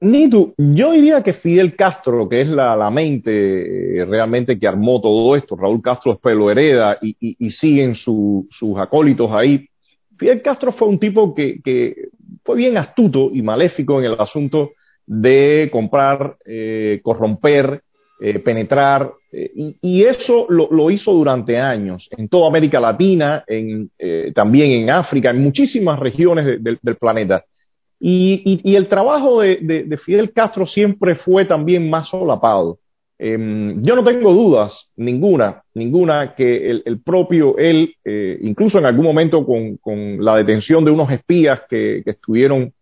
Nitu, 0.00 0.52
yo 0.58 0.90
diría 0.90 1.22
que 1.22 1.32
Fidel 1.32 1.76
Castro, 1.76 2.28
que 2.28 2.40
es 2.40 2.48
la, 2.48 2.90
mente 2.90 4.00
eh, 4.00 4.04
realmente 4.04 4.58
que 4.58 4.66
armó 4.66 5.00
todo 5.00 5.36
esto, 5.36 5.54
Raúl 5.54 5.80
Castro 5.80 6.12
después 6.12 6.34
lo 6.36 6.50
hereda 6.50 6.98
y, 7.00 7.50
siguen 7.50 7.94
sus 7.94 8.48
acólitos 8.76 9.30
ahí. 9.30 9.68
Fidel 10.18 10.42
Castro 10.42 10.72
fue 10.72 10.88
un 10.88 10.98
tipo 10.98 11.32
que, 11.32 12.08
fue 12.44 12.56
bien 12.56 12.76
astuto 12.76 13.30
y 13.32 13.40
maléfico 13.40 14.00
en 14.00 14.06
el 14.06 14.20
asunto 14.20 14.72
de 15.06 15.68
comprar, 15.72 16.36
eh, 16.44 17.00
corromper, 17.04 17.83
eh, 18.20 18.38
penetrar 18.38 19.12
eh, 19.32 19.50
y, 19.82 20.04
eso 20.04 20.46
lo, 20.48 20.90
hizo 20.90 21.12
durante 21.12 21.58
años 21.58 22.08
en 22.16 22.28
toda 22.28 22.46
América 22.46 22.78
Latina, 22.78 23.42
en, 23.44 23.90
eh, 23.98 24.30
también 24.32 24.70
en 24.70 24.90
África, 24.90 25.30
en 25.30 25.42
muchísimas 25.42 25.98
regiones 25.98 26.62
del 26.62 26.96
planeta. 26.96 27.44
Y, 27.98 28.76
el 28.76 28.86
trabajo 28.86 29.40
de, 29.40 29.98
Fidel 30.04 30.32
Castro 30.32 30.64
siempre 30.64 31.16
fue 31.16 31.44
también 31.44 31.90
más 31.90 32.08
solapado. 32.08 32.78
Em, 33.18 33.82
yo 33.82 33.96
no 33.96 34.04
tengo 34.04 34.32
dudas, 34.32 34.92
ninguna, 34.96 35.62
ninguna, 35.74 36.34
que 36.36 36.70
el, 36.70 37.00
propio 37.00 37.58
él, 37.58 37.96
incluso 38.42 38.78
en 38.78 38.86
algún 38.86 39.06
momento 39.06 39.44
con, 39.44 40.24
la 40.24 40.36
detención 40.36 40.84
de 40.84 40.92
unos 40.92 41.10
espías 41.10 41.62
que 41.68 42.02
estuvieron 42.06 42.72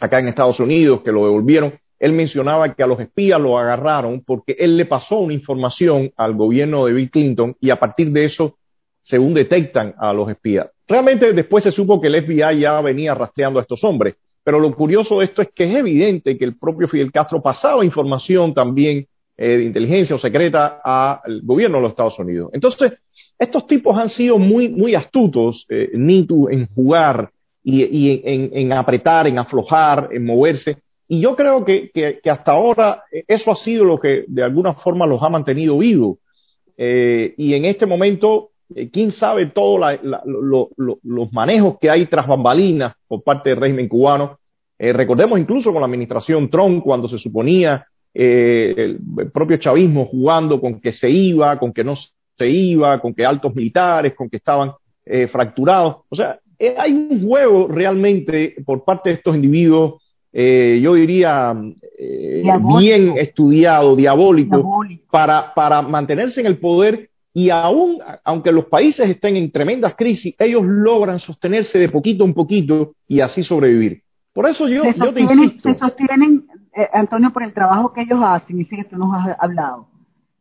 acá 0.00 0.18
en 0.18 0.28
Estados 0.28 0.60
Unidos, 0.60 1.02
que 1.02 1.12
lo 1.12 1.26
devolvieron, 1.26 1.74
él 2.02 2.12
mencionaba 2.12 2.74
que 2.74 2.82
a 2.82 2.86
los 2.88 2.98
espías 2.98 3.40
lo 3.40 3.56
agarraron 3.56 4.24
porque 4.26 4.56
él 4.58 4.76
le 4.76 4.86
pasó 4.86 5.18
una 5.18 5.34
información 5.34 6.10
al 6.16 6.34
gobierno 6.34 6.84
de 6.84 6.94
Bill 6.94 7.10
Clinton 7.12 7.56
y 7.60 7.70
a 7.70 7.78
partir 7.78 8.10
de 8.10 8.24
eso, 8.24 8.58
según 9.02 9.34
detectan 9.34 9.94
a 9.96 10.12
los 10.12 10.28
espías. 10.28 10.66
Realmente 10.88 11.32
después 11.32 11.62
se 11.62 11.70
supo 11.70 12.00
que 12.00 12.08
el 12.08 12.24
FBI 12.24 12.58
ya 12.58 12.80
venía 12.80 13.14
rastreando 13.14 13.60
a 13.60 13.62
estos 13.62 13.84
hombres, 13.84 14.16
pero 14.42 14.58
lo 14.58 14.74
curioso 14.74 15.20
de 15.20 15.26
esto 15.26 15.42
es 15.42 15.50
que 15.54 15.62
es 15.62 15.76
evidente 15.76 16.36
que 16.36 16.44
el 16.44 16.58
propio 16.58 16.88
Fidel 16.88 17.12
Castro 17.12 17.40
pasaba 17.40 17.84
información 17.84 18.52
también 18.52 19.06
eh, 19.36 19.56
de 19.58 19.62
inteligencia 19.62 20.16
o 20.16 20.18
secreta 20.18 20.80
al 20.82 21.40
gobierno 21.42 21.76
de 21.76 21.82
los 21.82 21.92
Estados 21.92 22.18
Unidos. 22.18 22.50
Entonces, 22.52 22.94
estos 23.38 23.64
tipos 23.68 23.96
han 23.96 24.08
sido 24.08 24.40
muy, 24.40 24.68
muy 24.68 24.96
astutos, 24.96 25.66
eh, 25.68 25.90
Nitu, 25.94 26.48
en 26.48 26.66
jugar 26.66 27.30
y, 27.62 28.20
en 28.24 28.72
apretar, 28.72 29.28
en 29.28 29.38
aflojar, 29.38 30.08
en 30.10 30.26
moverse. 30.26 30.78
Y 31.12 31.20
yo 31.20 31.36
creo 31.36 31.62
que, 31.62 31.90
hasta 32.24 32.52
ahora 32.52 33.04
eh, 33.12 33.24
eso 33.28 33.52
ha 33.52 33.56
sido 33.56 33.84
lo 33.84 33.98
que 33.98 34.24
de 34.28 34.42
alguna 34.42 34.72
forma 34.72 35.06
los 35.06 35.22
ha 35.22 35.28
mantenido 35.28 35.76
vivos. 35.76 36.16
Eh, 36.74 37.34
y 37.36 37.52
en 37.52 37.66
este 37.66 37.84
momento, 37.84 38.52
eh, 38.74 38.88
quién 38.88 39.12
sabe 39.12 39.48
todos 39.48 39.78
los 40.24 41.32
manejos 41.34 41.76
que 41.78 41.90
hay 41.90 42.06
tras 42.06 42.26
bambalinas 42.26 42.94
por 43.06 43.22
parte 43.22 43.50
del 43.50 43.58
régimen 43.58 43.88
cubano. 43.88 44.38
recordemos 44.78 45.38
incluso 45.38 45.70
con 45.70 45.82
la 45.82 45.86
administración 45.86 46.48
Trump, 46.48 46.82
cuando 46.82 47.06
se 47.08 47.18
suponía 47.18 47.86
el, 48.14 48.98
propio 49.34 49.58
chavismo 49.58 50.06
jugando 50.06 50.62
con 50.62 50.80
que 50.80 50.92
se 50.92 51.10
iba, 51.10 51.58
con 51.58 51.74
que 51.74 51.84
no 51.84 51.94
se 51.94 52.48
iba, 52.48 52.98
con 53.02 53.12
que 53.12 53.26
altos 53.26 53.54
militares, 53.54 54.14
con 54.14 54.30
que 54.30 54.38
estaban 54.38 54.72
fracturados. 55.28 55.96
O 56.08 56.16
sea, 56.16 56.40
hay 56.78 56.92
un 56.94 57.22
juego 57.28 57.68
realmente 57.68 58.54
por 58.64 58.82
parte 58.82 59.10
de 59.10 59.16
estos 59.16 59.36
individuos 59.36 60.02
eh, 60.32 60.80
yo 60.82 60.94
diría, 60.94 61.54
eh, 61.98 62.42
bien 62.78 63.18
estudiado, 63.18 63.94
diabólico, 63.94 64.82
Para, 65.10 65.52
para 65.54 65.82
mantenerse 65.82 66.40
en 66.40 66.46
el 66.46 66.58
poder 66.58 67.10
y 67.34 67.50
aún, 67.50 67.98
aunque 68.24 68.52
los 68.52 68.66
países 68.66 69.08
estén 69.08 69.36
en 69.36 69.50
tremendas 69.50 69.94
crisis, 69.94 70.34
ellos 70.38 70.62
logran 70.64 71.18
sostenerse 71.18 71.78
de 71.78 71.88
poquito 71.88 72.24
en 72.24 72.34
poquito 72.34 72.94
y 73.08 73.20
así 73.20 73.42
sobrevivir. 73.42 74.02
Por 74.32 74.48
eso 74.48 74.68
yo, 74.68 74.84
yo 74.84 75.12
te 75.12 75.20
insisto. 75.20 75.68
Se 75.68 75.78
sostienen, 75.78 76.46
eh, 76.74 76.88
Antonio, 76.92 77.32
por 77.32 77.42
el 77.42 77.52
trabajo 77.52 77.92
que 77.92 78.02
ellos 78.02 78.20
hacen, 78.22 78.60
y 78.60 78.64
que 78.64 78.84
tú 78.84 78.96
nos 78.96 79.14
has 79.14 79.36
hablado, 79.38 79.88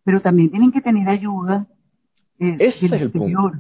pero 0.04 0.22
también 0.22 0.50
tienen 0.50 0.72
que 0.72 0.82
tener 0.82 1.08
ayuda. 1.08 1.66
Ese 2.40 2.88
es 2.88 2.92
el 2.94 3.12
punto. 3.12 3.52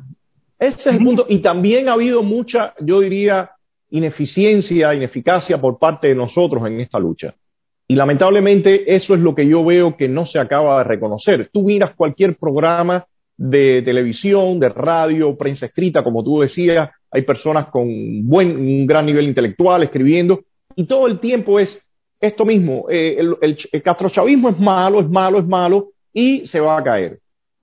Ese 0.57 0.77
es 0.77 0.87
el 0.87 1.03
punto. 1.03 1.25
Y 1.29 1.39
también 1.39 1.89
ha 1.89 1.93
habido 1.93 2.23
mucha, 2.23 2.73
yo 2.79 3.01
diría, 3.01 3.51
ineficiencia, 3.91 4.93
ineficacia 4.93 5.59
por 5.59 5.77
parte 5.77 6.07
de 6.07 6.15
nosotros 6.15 6.65
en 6.65 6.79
esta 6.79 6.99
lucha. 6.99 7.35
Y 7.87 7.95
lamentablemente 7.95 8.93
eso 8.93 9.13
es 9.13 9.19
lo 9.19 9.35
que 9.35 9.45
yo 9.45 9.65
veo 9.65 9.97
que 9.97 10.07
no 10.07 10.25
se 10.25 10.39
acaba 10.39 10.79
de 10.79 10.85
reconocer. 10.85 11.49
Tú 11.51 11.63
miras 11.63 11.93
cualquier 11.93 12.37
programa 12.37 13.05
de 13.35 13.81
televisión, 13.81 14.59
de 14.59 14.69
radio, 14.69 15.37
prensa 15.37 15.65
escrita, 15.65 16.03
como 16.03 16.23
tú 16.23 16.39
decías, 16.39 16.89
hay 17.11 17.23
personas 17.23 17.67
con 17.67 17.87
un 17.89 18.85
gran 18.87 19.05
nivel 19.05 19.25
intelectual 19.27 19.83
escribiendo, 19.83 20.41
y 20.75 20.85
todo 20.85 21.07
el 21.07 21.19
tiempo 21.19 21.59
es 21.59 21.81
esto 22.19 22.45
mismo, 22.45 22.85
eh, 22.89 23.17
el, 23.41 23.83
castrochavismo 23.83 24.49
es 24.49 24.59
malo, 24.59 25.01
es 25.01 25.09
malo, 25.09 25.39
es 25.39 25.45
malo, 25.45 25.89
y 26.13 26.45
se 26.45 26.59
va 26.59 26.77
a 26.77 26.83
caer. 26.83 27.19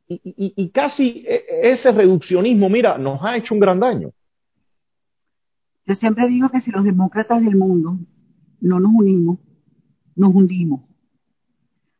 y 0.09 0.71
casi 0.71 1.25
e, 1.27 1.71
ese 1.71 1.93
reduccionismo, 1.93 2.69
mira, 2.69 2.99
nos 2.99 3.23
ha 3.23 3.37
hecho 3.37 3.55
un 3.55 3.61
gran 3.61 3.79
daño. 3.79 4.11
Yo 5.89 5.95
siempre 5.95 6.29
digo 6.29 6.51
que 6.51 6.61
si 6.61 6.71
los 6.71 6.85
demócratas 6.85 7.43
del 7.43 7.57
mundo 7.57 7.99
no 8.61 8.79
nos 8.79 8.93
unimos, 8.93 9.39
nos 10.15 10.35
hundimos. 10.35 10.83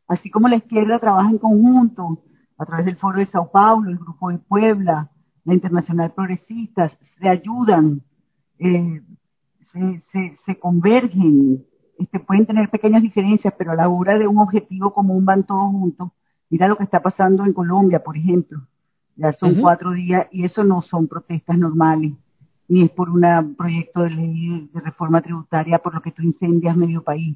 Así 0.07 0.29
como 0.29 0.47
la 0.47 0.57
izquierda 0.57 0.99
trabaja 0.99 1.31
en 1.31 1.39
conjunto, 1.39 2.21
a 2.59 2.65
través 2.67 2.85
del 2.85 2.97
Foro 2.97 3.17
de 3.17 3.25
Sao 3.25 3.49
Paulo, 3.49 3.89
el 3.89 3.97
Grupo 3.97 4.29
de 4.29 4.37
Puebla, 4.37 5.09
la 5.43 5.53
Internacional 5.55 6.13
Progresistas, 6.13 6.95
se 7.19 7.27
ayudan, 7.27 8.03
eh, 8.59 9.01
se, 10.45 10.59
convergen, 10.59 11.65
este, 11.97 12.19
pueden 12.19 12.45
tener 12.45 12.69
pequeñas 12.69 13.01
diferencias, 13.01 13.55
pero 13.57 13.71
a 13.71 13.75
la 13.75 13.89
hora 13.89 14.19
de 14.19 14.27
un 14.27 14.37
objetivo 14.37 14.93
común 14.93 15.25
van 15.25 15.45
todos 15.45 15.71
juntos. 15.71 16.11
Mira 16.51 16.67
lo 16.67 16.75
que 16.75 16.83
está 16.83 17.01
pasando 17.01 17.43
en 17.43 17.53
Colombia, 17.53 18.03
por 18.03 18.15
ejemplo. 18.15 18.67
Ya 19.15 19.33
son 19.33 19.59
cuatro 19.59 19.93
días 19.93 20.27
y 20.31 20.43
eso 20.43 20.63
no 20.63 20.83
son 20.83 21.07
protestas 21.07 21.57
normales, 21.57 22.13
ni 22.69 22.83
es 22.83 22.91
por 22.91 23.09
un 23.09 23.55
proyecto 23.55 24.03
de 24.03 24.11
ley 24.11 24.69
de 24.71 24.79
reforma 24.79 25.21
tributaria 25.21 25.79
por 25.79 25.93
lo 25.93 26.01
que 26.01 26.11
tú 26.11 26.21
incendias 26.21 26.77
medio 26.77 27.03
país. 27.03 27.35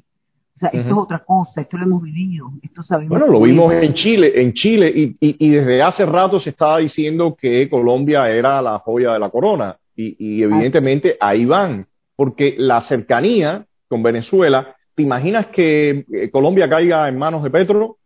O 0.56 0.58
sea, 0.58 0.68
esto 0.68 0.88
es 0.88 0.96
otra 0.96 1.18
cosa, 1.18 1.60
esto 1.60 1.76
lo 1.76 1.84
hemos 1.84 2.02
vivido, 2.02 2.52
esto 2.62 2.84
sabemos. 2.84 3.10
Bueno, 3.10 3.26
lo 3.26 3.40
vimos 3.40 3.74
en 3.74 3.92
Chile, 3.92 4.40
en 4.40 4.52
Chile, 4.52 4.92
y, 4.94 5.16
y, 5.18 5.50
desde 5.50 5.82
hace 5.82 6.06
rato 6.06 6.38
se 6.38 6.50
estaba 6.50 6.78
diciendo 6.78 7.36
que 7.36 7.68
Colombia 7.68 8.30
era 8.30 8.62
la 8.62 8.78
joya 8.78 9.14
de 9.14 9.18
la 9.18 9.30
corona, 9.30 9.76
y, 9.96 10.14
y 10.16 10.42
evidentemente 10.44 11.16
ahí 11.20 11.44
van, 11.44 11.88
porque 12.14 12.54
la 12.56 12.80
cercanía 12.82 13.66
con 13.88 14.04
Venezuela, 14.04 14.76
¿te 14.94 15.02
imaginas 15.02 15.46
que 15.46 16.06
eh, 16.12 16.30
Colombia 16.30 16.68
caiga 16.70 17.08
en 17.08 17.18
manos 17.18 17.42
de 17.42 17.50
Petro? 17.50 17.98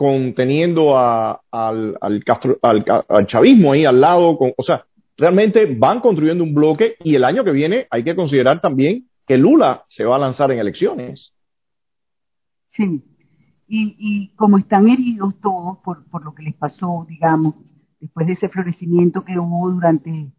conteniendo 0.00 0.96
al, 0.96 1.98
al, 2.00 2.24
al, 2.62 3.26
chavismo 3.26 3.72
ahí 3.72 3.84
al 3.84 4.00
lado, 4.00 4.38
con, 4.38 4.54
o 4.56 4.62
sea, 4.62 4.86
realmente 5.20 5.66
van 5.66 6.00
construyendo 6.00 6.42
un 6.42 6.54
bloque 6.54 6.96
y 7.04 7.14
el 7.14 7.24
año 7.24 7.44
que 7.44 7.52
viene 7.52 7.86
hay 7.90 8.02
que 8.02 8.16
considerar 8.16 8.60
también 8.60 9.08
que 9.26 9.38
Lula 9.38 9.84
se 9.88 10.04
va 10.04 10.16
a 10.16 10.18
lanzar 10.18 10.50
en 10.50 10.58
elecciones. 10.58 11.32
Sí, 12.72 13.04
y, 13.68 14.34
como 14.34 14.58
están 14.58 14.88
heridos 14.88 15.40
todos 15.40 15.78
por, 15.78 16.04
por 16.06 16.24
lo 16.24 16.34
que 16.34 16.42
les 16.42 16.54
pasó, 16.54 17.06
digamos, 17.08 17.54
después 18.00 18.26
de 18.26 18.32
ese 18.32 18.48
florecimiento 18.48 19.24
que 19.24 19.38
hubo 19.38 19.70
durante, 19.70 20.32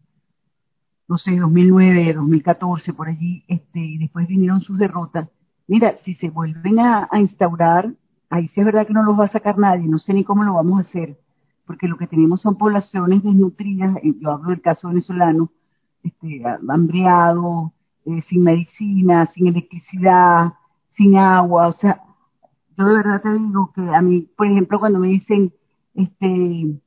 no 1.08 1.16
sé, 1.16 1.38
2009, 1.38 2.12
2014, 2.12 2.92
por 2.92 3.08
allí, 3.08 3.44
este, 3.48 3.80
y 3.80 3.96
después 3.96 4.26
vinieron 4.26 4.60
sus 4.60 4.78
derrotas, 4.78 5.28
mira, 5.66 5.96
si 6.04 6.14
se 6.16 6.28
vuelven 6.28 6.80
a 6.80 7.08
instaurar 7.14 7.94
ahí 8.32 8.48
sí 8.48 8.60
es 8.60 8.64
verdad 8.64 8.86
que 8.86 8.94
no 8.94 9.02
los 9.02 9.18
va 9.18 9.26
a 9.26 9.30
sacar 9.30 9.58
nadie, 9.58 9.86
no 9.86 9.98
sé 9.98 10.14
ni 10.14 10.24
cómo 10.24 10.42
lo 10.42 10.54
vamos 10.54 10.78
a 10.78 10.88
hacer, 10.88 11.18
porque 11.72 11.88
lo 11.88 11.96
que 11.96 12.06
tenemos 12.06 12.42
son 12.42 12.58
poblaciones 12.58 13.22
desnutridas, 13.22 13.96
eh, 14.02 14.12
yo 14.20 14.32
hablo 14.32 14.50
del 14.50 14.60
caso 14.60 14.88
venezolano, 14.88 15.50
este, 16.02 16.42
hambriado, 16.68 17.72
eh, 18.04 18.20
sin 18.28 18.42
medicina, 18.42 19.30
sin 19.34 19.46
electricidad, 19.46 20.52
sin 20.98 21.16
agua, 21.16 21.68
o 21.68 21.72
sea, 21.72 22.02
yo 22.76 22.84
de 22.84 22.96
verdad 22.96 23.22
te 23.22 23.38
digo 23.38 23.72
que 23.74 23.80
a 23.80 24.02
mí, 24.02 24.20
por 24.36 24.48
ejemplo, 24.48 24.80
cuando 24.80 24.98
me 24.98 25.08
dicen, 25.08 25.50
este, 25.94 26.78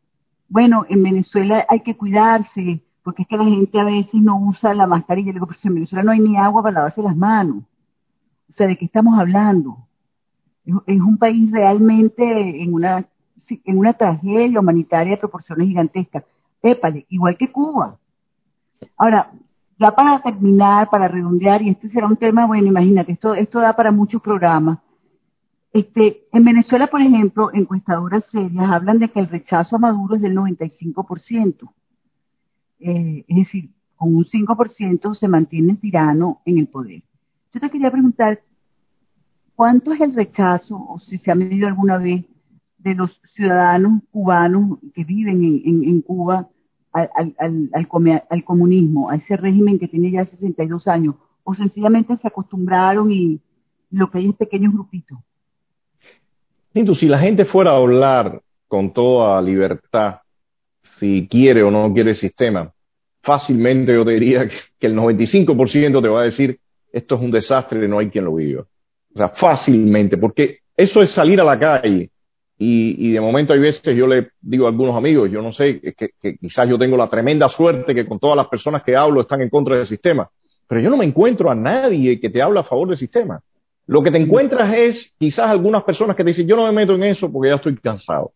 bueno, 0.50 0.86
en 0.88 1.01
Venezuela 1.01 1.65
hay 1.68 1.80
que 1.80 1.98
cuidarse, 1.98 2.86
porque 3.01 3.24
es 3.24 3.27
que 3.27 3.38
la 3.38 3.46
gente 3.46 3.80
a 3.80 3.86
veces 3.86 4.22
no 4.22 4.38
usa 4.38 4.75
la 4.75 4.86
mascarilla, 4.86 5.34
digo, 5.34 5.48
pero 5.48 5.60
en 5.63 5.74
Venezuela 5.74 6.04
no 6.04 6.12
hay 6.12 6.20
ni 6.20 6.38
agua 6.38 6.62
para 6.62 6.75
lavarse 6.75 7.01
las 7.01 7.18
manos. 7.18 7.63
O 8.50 8.54
sea, 8.54 8.68
¿de 8.68 8.77
qué 8.77 8.86
estamos 8.86 9.18
hablando? 9.18 9.80
es 10.63 11.00
un 11.00 11.18
país 11.18 11.51
realmente 11.51 12.62
en 12.62 12.74
una, 12.74 13.08
en 13.50 13.78
una 13.78 13.94
tragedia 13.94 14.60
humanitaria 14.60 15.12
de 15.12 15.18
proporciones 15.18 15.68
gigantescas. 15.68 16.24
Épale, 16.62 17.06
igual 17.10 17.38
que 17.38 17.52
Cuba. 17.52 17.98
Ahora, 18.98 19.32
ya 19.80 19.92
para 19.92 20.22
terminar, 20.22 20.90
para 20.90 21.08
redondear, 21.08 21.62
y 21.62 21.70
este 21.70 21.90
será 21.90 22.08
un 22.08 22.18
tema, 22.18 22.48
bueno, 22.48 22.68
imagínate, 22.68 23.12
esto, 23.12 23.60
da 23.60 23.75
para 23.75 23.92
muchos 23.92 24.22
programas. 24.22 24.80
Este, 25.74 26.28
en 26.32 26.44
Venezuela, 26.46 26.88
por 26.88 27.02
ejemplo, 27.02 27.50
encuestadoras 27.54 28.24
serias 28.32 28.72
hablan 28.72 29.00
de 29.00 29.10
que 29.10 29.19
el 29.19 29.28
rechazo 29.28 29.76
a 29.76 29.80
Maduro 29.80 30.15
es 30.15 30.22
del 30.22 30.36
95%. 30.36 31.69
Eh, 32.80 33.26
es 33.28 33.36
decir, 33.36 33.69
con 33.96 34.15
un 34.15 34.26
5% 34.26 35.15
se 35.15 35.28
mantiene 35.28 35.74
el 35.74 35.80
tirano 35.80 36.41
en 36.46 36.58
el 36.58 36.67
poder. 36.67 37.04
Yo 37.54 37.60
te 37.60 37.69
quería 37.69 37.91
preguntar, 37.91 38.39
¿Cuánto 39.56 39.93
es 39.93 40.02
el 40.02 40.13
rechazo, 40.13 40.76
o 40.76 41.00
si 41.00 41.17
se 41.17 41.32
ha 41.32 41.36
medido 41.36 41.67
alguna 41.67 41.98
vez, 41.98 42.26
de 42.86 42.93
los 42.95 43.19
ciudadanos 43.34 44.04
cubanos 44.12 44.78
que 44.93 45.04
viven 45.04 45.43
en, 45.43 46.02
Cuba 46.02 46.48
al, 46.93 47.36
al, 48.30 48.43
comunismo, 48.45 49.10
a 49.10 49.15
ese 49.15 49.36
régimen 49.36 49.80
que 49.80 49.88
tiene 49.88 50.12
ya 50.12 50.26
62 50.26 50.88
años? 50.88 51.15
¿O 51.43 51.56
sencillamente 51.56 52.15
se 52.15 52.28
acostumbraron 52.28 53.12
y 53.12 53.41
lo 53.89 54.12
que 54.12 54.19
hay 54.19 54.30
es 54.30 54.36
pequeños 54.36 54.71
grupitos? 54.74 55.17
si 56.93 57.08
la 57.08 57.17
gente 57.17 57.45
fuera 57.45 57.71
a 57.71 57.78
hablar 57.78 58.41
con 58.67 58.93
toda 58.93 59.41
libertad, 59.41 60.19
si 60.82 61.28
quiere 61.28 61.63
o 61.63 61.71
no 61.71 61.91
quiere 61.91 62.12
el 62.12 62.15
sistema, 62.15 62.71
fácilmente 63.24 63.93
yo 63.93 64.06
te 64.06 64.12
diría 64.12 64.48
que, 64.78 64.88
el 64.88 64.95
95% 64.95 66.02
te 66.02 66.08
va 66.08 66.21
a 66.21 66.26
decir 66.26 66.60
esto 66.91 67.15
es 67.15 67.21
un 67.21 67.32
desastre 67.32 67.88
no 67.88 67.98
hay 67.98 68.10
quien 68.10 68.26
lo 68.26 68.36
viva. 68.36 68.62
O 68.62 69.17
sea, 69.17 69.30
fácilmente, 69.30 70.17
porque 70.17 70.60
eso 70.78 71.02
es 71.02 71.10
salir 71.10 71.41
a 71.41 71.43
la 71.43 71.58
calle. 71.58 72.12
Y, 72.58 73.12
de 73.12 73.20
momento 73.20 73.54
hay 73.54 73.60
veces 73.60 73.96
yo 73.96 74.08
le 74.08 74.30
digo 74.39 74.65
a 74.65 74.70
algunos 74.70 74.96
amigos, 74.96 75.30
yo 75.30 75.41
no 75.41 75.52
sé, 75.52 75.82
que, 75.82 76.38
quizás 76.38 76.70
yo 76.70 76.78
tengo 76.78 76.96
la 76.96 77.10
tremenda 77.10 77.50
suerte 77.50 77.94
que 77.94 78.06
con 78.06 78.18
todas 78.18 78.38
las 78.38 78.48
personas 78.48 78.82
que 78.82 78.96
hablo 78.96 79.22
están 79.22 79.41
en 79.41 79.50
contra 79.50 79.76
del 79.76 79.86
sistema, 79.86 80.30
pero 80.68 80.80
yo 80.80 80.89
no 80.89 80.98
me 80.98 81.06
encuentro 81.06 81.52
a 81.52 81.56
nadie 81.56 82.20
que 82.20 82.30
te 82.30 82.41
habla 82.41 82.62
a 82.62 82.63
favor 82.63 82.88
del 82.88 82.98
sistema. 82.98 83.41
Lo 83.88 84.02
que 84.02 84.10
te 84.10 84.18
encuentras 84.18 84.74
es 84.74 85.13
quizás 85.20 85.50
algunas 85.50 85.84
personas 85.84 86.15
que 86.15 86.24
te 86.24 86.30
dicen, 86.30 86.48
yo 86.48 86.56
no 86.56 86.65
me 86.65 86.72
meto 86.72 86.96
en 86.96 87.04
eso 87.04 87.32
porque 87.32 87.50
ya 87.50 87.56
estoy 87.56 87.76
cansado. 87.76 88.32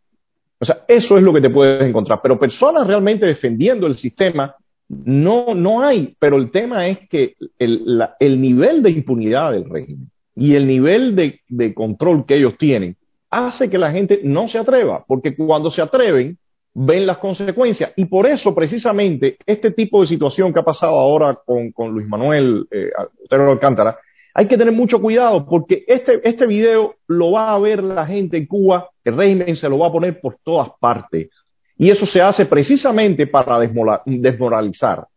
O 0.60 0.65
sea, 0.65 0.84
eso 0.88 1.17
es 1.17 1.23
lo 1.23 1.34
que 1.34 1.41
te 1.41 1.49
puedes 1.49 1.82
encontrar. 1.82 2.19
Pero 2.21 2.38
personas 2.38 2.86
realmente 2.86 3.25
defendiendo 3.25 3.88
el 3.88 3.95
sistema, 3.95 4.53
no, 4.89 5.55
no 5.55 5.82
hay. 5.82 6.15
Pero 6.19 6.38
el 6.38 6.51
tema 6.51 6.88
es 6.88 7.08
que 7.08 7.36
el, 7.58 8.05
el 8.19 8.41
nivel 8.41 8.84
de 8.84 8.91
impunidad 8.91 9.53
del 9.53 9.67
régimen 9.69 10.12
y 10.39 10.55
el 10.55 10.65
nivel 10.67 11.15
de, 11.15 11.73
control 11.73 12.25
que 12.25 12.38
ellos 12.38 12.58
tienen 12.58 12.95
hace 13.29 13.69
que 13.69 13.77
la 13.77 13.91
gente 13.91 14.21
no 14.23 14.47
se 14.47 14.57
atreva, 14.57 15.03
porque 15.07 15.35
cuando 15.35 15.69
se 15.69 15.81
atreven, 15.81 16.37
ven 16.73 17.05
las 17.05 17.17
consecuencias. 17.17 17.91
Y 17.95 18.05
por 18.05 18.25
eso, 18.27 18.53
precisamente, 18.53 19.37
este 19.45 19.71
tipo 19.71 20.01
de 20.01 20.07
situación 20.07 20.53
que 20.53 20.59
ha 20.59 20.63
pasado 20.63 20.93
ahora 20.93 21.37
con, 21.45 21.91
Luis 21.91 22.07
Manuel 22.07 22.67
eh, 22.71 22.89
Alcántara, 23.29 23.97
hay 24.33 24.47
que 24.47 24.57
tener 24.57 24.73
mucho 24.73 25.01
cuidado, 25.01 25.45
porque 25.45 25.83
este, 25.87 26.21
este 26.23 26.45
video 26.45 26.95
lo 27.07 27.31
va 27.31 27.53
a 27.53 27.59
ver 27.59 27.83
la 27.83 28.05
gente 28.05 28.37
en 28.37 28.45
Cuba, 28.45 28.89
el 29.03 29.17
régimen 29.17 29.55
se 29.55 29.67
lo 29.67 29.79
va 29.79 29.87
a 29.87 29.91
poner 29.91 30.19
por 30.21 30.37
todas 30.43 30.69
partes. 30.79 31.29
Y 31.77 31.89
eso 31.89 32.05
se 32.05 32.21
hace 32.21 32.45
precisamente 32.45 33.27
para 33.27 33.59
desmoralizar. 33.59 35.07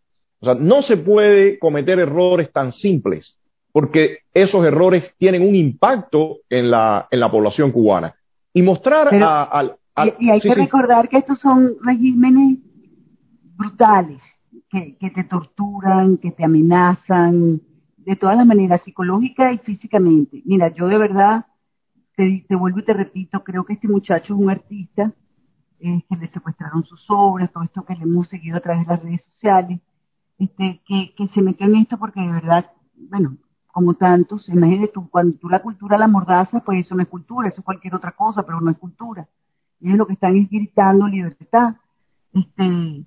O 0.40 0.44
sea, 0.44 0.55
no 0.55 0.83
se 0.83 0.96
puede 0.96 1.59
cometer 1.59 1.98
errores 1.98 2.51
tan 2.53 2.72
simples 2.72 3.38
porque 3.73 4.19
esos 4.35 4.65
errores 4.65 5.15
tienen 5.19 5.47
un 5.47 5.57
impacto 5.57 6.39
en 6.49 6.71
la, 6.71 7.09
en 7.11 7.21
la 7.21 7.31
población 7.31 7.73
cubana. 7.73 8.15
Y 8.53 8.63
mostrar 8.63 9.09
a, 9.13 9.77
Y, 10.19 10.31
hay 10.31 10.41
que 10.41 10.55
recordar 10.55 11.09
que 11.09 11.19
estos 11.19 11.41
son 11.41 11.75
regímenes 11.83 12.59
brutales, 13.57 14.21
que, 14.69 14.97
que 14.97 15.11
te 15.11 15.25
torturan, 15.25 16.19
que 16.19 16.31
te 16.31 16.45
amenazan, 16.45 17.61
de 17.97 18.17
todas 18.17 18.37
las 18.37 18.47
maneras, 18.47 18.83
psicológica 18.85 19.53
y 19.53 19.59
físicamente. 19.59 20.43
Mira, 20.45 20.69
yo 20.69 20.87
de 20.87 20.99
verdad, 20.99 21.47
te, 22.17 22.45
te 22.49 22.57
vuelvo 22.57 22.81
y 22.81 22.85
te 22.85 22.95
repito, 22.95 23.43
creo 23.43 23.65
que 23.65 23.75
este 23.75 23.89
muchacho 23.89 24.35
es 24.35 24.41
un 24.41 24.51
artista, 24.51 25.13
eh, 25.81 26.03
que 26.09 26.17
le 26.17 26.29
secuestraron 26.31 26.85
sus 26.85 27.05
obras, 27.09 27.51
todo 27.53 27.65
esto 27.65 27.85
que 27.85 27.95
le 27.95 28.05
hemos 28.05 28.29
seguido 28.29 28.57
a 28.57 28.61
través 28.61 28.87
de 28.87 28.93
las 28.93 29.03
redes 29.03 29.25
sociales, 29.25 29.81
este, 30.39 30.81
que, 30.87 31.15
que 31.17 31.29
se 31.29 31.43
metió 31.43 31.67
en 31.67 31.77
esto 31.77 31.99
porque 31.99 32.21
de 32.21 32.33
verdad, 32.33 32.71
bueno, 32.95 33.37
como 33.73 33.95
tantos, 33.95 34.49
imagínate 34.51 34.93
tú, 34.93 35.09
cuando 35.09 35.37
tú 35.39 35.49
la 35.49 35.63
cultura 35.63 35.97
la 35.99 36.07
mordaza, 36.07 36.61
pues 36.61 36.85
eso 36.85 36.95
no 36.95 37.03
es 37.03 37.09
cultura, 37.09 37.49
eso 37.49 37.61
es 37.61 37.65
cualquier 37.65 37.95
otra 37.95 38.13
cosa, 38.13 38.45
pero 38.45 38.61
no 38.61 38.71
es 38.71 38.77
cultura. 38.77 39.27
Ellos 39.81 39.97
lo 39.99 40.07
que 40.07 40.13
están 40.13 40.37
es 40.37 40.49
gritando 40.49 41.09
libertad. 41.09 41.77
Este, 42.35 43.05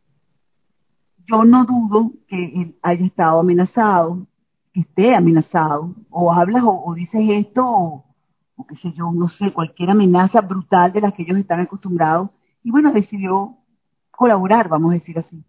yo 1.28 1.46
no 1.46 1.66
dudo 1.66 2.12
que 2.28 2.46
él 2.62 2.76
haya 2.82 3.06
estado 3.06 3.40
amenazado, 3.40 4.28
que 4.74 4.82
esté 4.82 5.16
amenazado, 5.16 5.96
o 6.10 6.34
hablas 6.34 6.64
o, 6.66 6.94
dices 6.96 7.22
esto, 7.30 7.64
o, 7.64 8.06
o 8.56 8.68
qué 8.68 8.76
sé 8.78 8.92
yo, 8.94 9.12
no 9.12 9.30
sé, 9.30 9.54
cualquier 9.54 9.92
amenaza 9.92 10.42
brutal 10.42 10.92
de 10.92 11.02
las 11.02 11.14
que 11.14 11.22
ellos 11.22 11.38
están 11.38 11.60
acostumbrados, 11.60 12.32
y 12.64 12.72
bueno, 12.72 12.92
decidió 12.92 13.56
colaborar, 14.10 14.68
vamos 14.68 14.92
a 14.92 14.96
decir 14.96 15.20
así. 15.20 15.44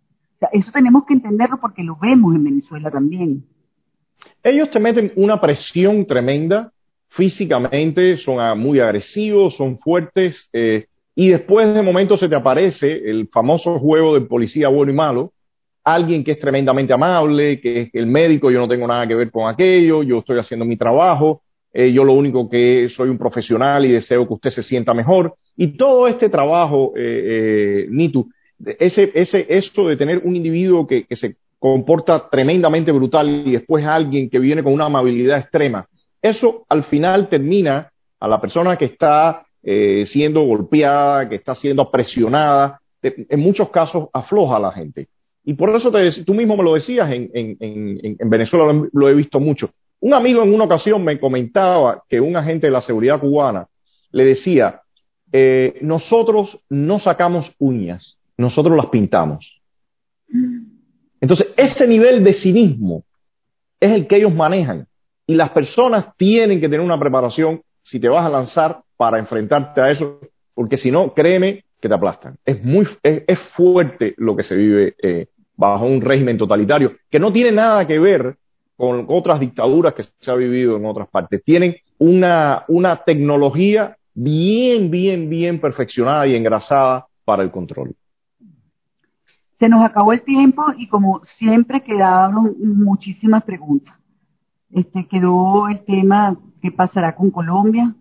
Eso 0.53 0.71
tenemos 0.71 1.05
que 1.07 1.15
entenderlo 1.15 1.59
porque 1.59 1.83
lo 1.83 1.97
vemos 1.97 2.35
en 2.35 2.45
Venezuela 2.45 2.91
también. 2.91 3.47
Ellos 4.43 4.71
te 4.71 4.79
meten 4.79 5.13
una 5.17 5.41
presión 5.41 6.07
tremenda 6.07 6.73
físicamente, 7.09 8.17
son 8.17 8.59
muy 8.59 8.81
agresivos, 8.81 9.55
son 9.55 9.79
fuertes, 9.79 10.49
eh, 10.53 10.87
y 11.15 11.29
después 11.29 11.73
de 11.73 11.83
momento 11.83 12.17
se 12.17 12.29
te 12.29 12.37
aparece 12.37 12.93
el 13.11 13.29
famoso 13.29 13.79
juego 13.79 14.15
del 14.15 14.27
policía 14.27 14.69
bueno 14.69 14.93
y 14.93 14.95
malo, 14.95 15.33
alguien 15.83 16.23
que 16.23 16.33
es 16.33 16.39
tremendamente 16.39 16.93
amable, 16.93 17.61
que 17.61 17.83
es 17.83 17.91
el 17.95 18.07
médico, 18.07 18.51
yo 18.51 18.59
no 18.59 18.69
tengo 18.69 18.87
nada 18.87 19.07
que 19.07 19.15
ver 19.15 19.31
con 19.31 19.49
aquello, 19.49 20.03
yo 20.03 20.19
estoy 20.19 20.39
haciendo 20.39 20.67
mi 20.67 20.77
trabajo, 20.77 21.43
eh, 21.73 21.93
yo 21.93 22.05
lo 22.05 22.13
único 22.13 22.51
que 22.51 22.89
soy 22.89 23.09
un 23.09 23.19
profesional 23.19 23.87
y 23.87 23.93
deseo 23.93 24.27
que 24.27 24.35
usted 24.35 24.51
se 24.51 24.63
sienta 24.63 24.93
mejor. 24.95 25.35
Y 25.57 25.77
todo 25.77 26.09
este 26.09 26.29
trabajo, 26.29 26.93
eh, 26.97 27.85
eh, 27.85 27.87
Nitu, 27.89 28.29
ese, 28.79 29.11
ese, 29.15 29.47
esto 29.49 29.89
de 29.89 29.97
tener 29.97 30.19
un 30.19 30.37
individuo 30.37 30.87
que 30.87 31.07
se 31.11 31.37
comporta 31.59 32.29
tremendamente 32.29 32.93
brutal 32.93 33.29
y 33.47 33.53
después 33.53 33.85
alguien 33.87 34.29
que 34.29 34.39
viene 34.39 34.63
con 34.63 34.73
una 34.73 34.87
amabilidad 34.87 35.39
extrema, 35.39 35.87
eso 36.23 36.65
al 36.69 36.85
final 36.85 37.29
termina 37.29 37.91
a 38.21 38.29
la 38.29 38.41
persona 38.41 38.77
que 38.77 38.87
está 38.87 39.47
eh, 39.63 40.05
siendo 40.07 40.43
golpeada, 40.43 41.29
que 41.29 41.37
está 41.37 41.55
siendo 41.55 41.91
presionada, 41.91 42.81
en 43.03 43.41
muchos 43.41 43.71
casos 43.71 44.09
afloja 44.13 44.57
a 44.57 44.61
la 44.61 44.73
gente. 44.73 45.09
Y 45.45 45.55
por 45.55 45.71
eso 45.71 45.93
te, 45.93 46.11
tú 46.25 46.35
mismo 46.35 46.57
me 46.57 46.65
lo 46.65 46.75
decías, 46.75 47.09
en, 47.11 47.31
en, 47.33 47.57
en, 47.61 48.17
en 48.19 48.31
Venezuela 48.31 48.73
lo, 48.73 48.89
lo, 48.93 49.09
he 49.09 49.15
visto 49.15 49.39
mucho. 49.39 49.71
Un 50.01 50.15
amigo 50.15 50.43
en 50.43 50.53
una 50.53 50.65
ocasión 50.65 51.05
me 51.05 51.21
comentaba 51.21 52.03
que 52.09 52.21
un 52.21 52.37
agente 52.37 52.67
de 52.67 52.73
la 52.73 52.81
seguridad 52.81 53.21
cubana 53.21 53.69
le 54.11 54.25
decía, 54.25 54.83
eh, 55.33 55.79
nosotros 55.83 56.61
no 56.69 56.99
sacamos 56.99 57.53
uñas, 57.59 58.19
nosotros 58.37 58.77
las 58.77 58.87
pintamos. 58.87 59.61
Entonces, 61.21 61.49
ese 61.57 61.87
nivel 61.87 62.23
de 62.25 62.33
cinismo 62.33 63.05
es 63.81 63.93
el 63.93 64.07
que 64.07 64.17
ellos 64.17 64.35
manejan. 64.35 64.87
Y 65.27 65.35
las 65.35 65.51
personas 65.51 66.17
tienen 66.17 66.61
que 66.61 66.69
tener 66.69 66.81
una 66.81 66.99
preparación 66.99 67.63
si 67.83 68.01
te 68.01 68.09
vas 68.09 68.25
a 68.25 68.29
lanzar 68.29 68.81
para 68.97 69.19
enfrentarte 69.19 69.81
a 69.81 69.91
eso, 69.91 70.21
porque 70.55 70.77
si 70.77 70.91
no, 70.91 71.13
créeme 71.15 71.65
que 71.81 71.89
te 71.89 71.95
aplastan. 71.95 72.37
Es 72.45 72.63
muy 72.63 72.87
es, 73.03 73.23
es 73.27 73.39
fuerte 73.39 74.15
lo 74.19 74.37
que 74.37 74.43
se 74.43 74.57
vive 74.57 74.95
eh, 75.03 75.27
bajo 75.57 75.87
un 75.87 76.01
régimen 76.01 76.39
totalitario, 76.39 76.97
que 77.11 77.19
no 77.19 77.33
tiene 77.33 77.53
nada 77.53 77.87
que 77.87 77.99
ver 77.99 78.37
con 78.77 79.07
otras 79.09 79.41
dictaduras 79.41 79.95
que 79.95 80.03
se 80.03 80.31
ha 80.31 80.35
vivido 80.35 80.77
en 80.77 80.85
otras 80.85 81.09
partes. 81.09 81.43
Tienen 81.43 81.77
una, 81.99 82.65
una 82.69 82.97
tecnología 82.97 83.97
bien, 84.15 84.91
bien, 84.91 85.31
bien 85.31 85.61
perfeccionada 85.61 86.27
y 86.27 86.35
engrasada 86.35 87.07
para 87.25 87.43
el 87.43 87.51
control. 87.51 87.95
Se 89.59 89.69
nos 89.69 89.85
acabó 89.85 90.13
el 90.13 90.23
tiempo 90.23 90.65
y 90.77 90.89
como 90.89 91.23
siempre 91.25 91.83
quedaron 91.83 92.57
muchísimas 92.61 93.43
preguntas. 93.45 93.95
Este 94.71 95.07
quedó 95.07 95.69
el 95.69 95.85
tema 95.85 96.37
qué 96.61 96.71
pasará 96.71 97.15
con 97.15 97.31
Colombia, 97.31 97.95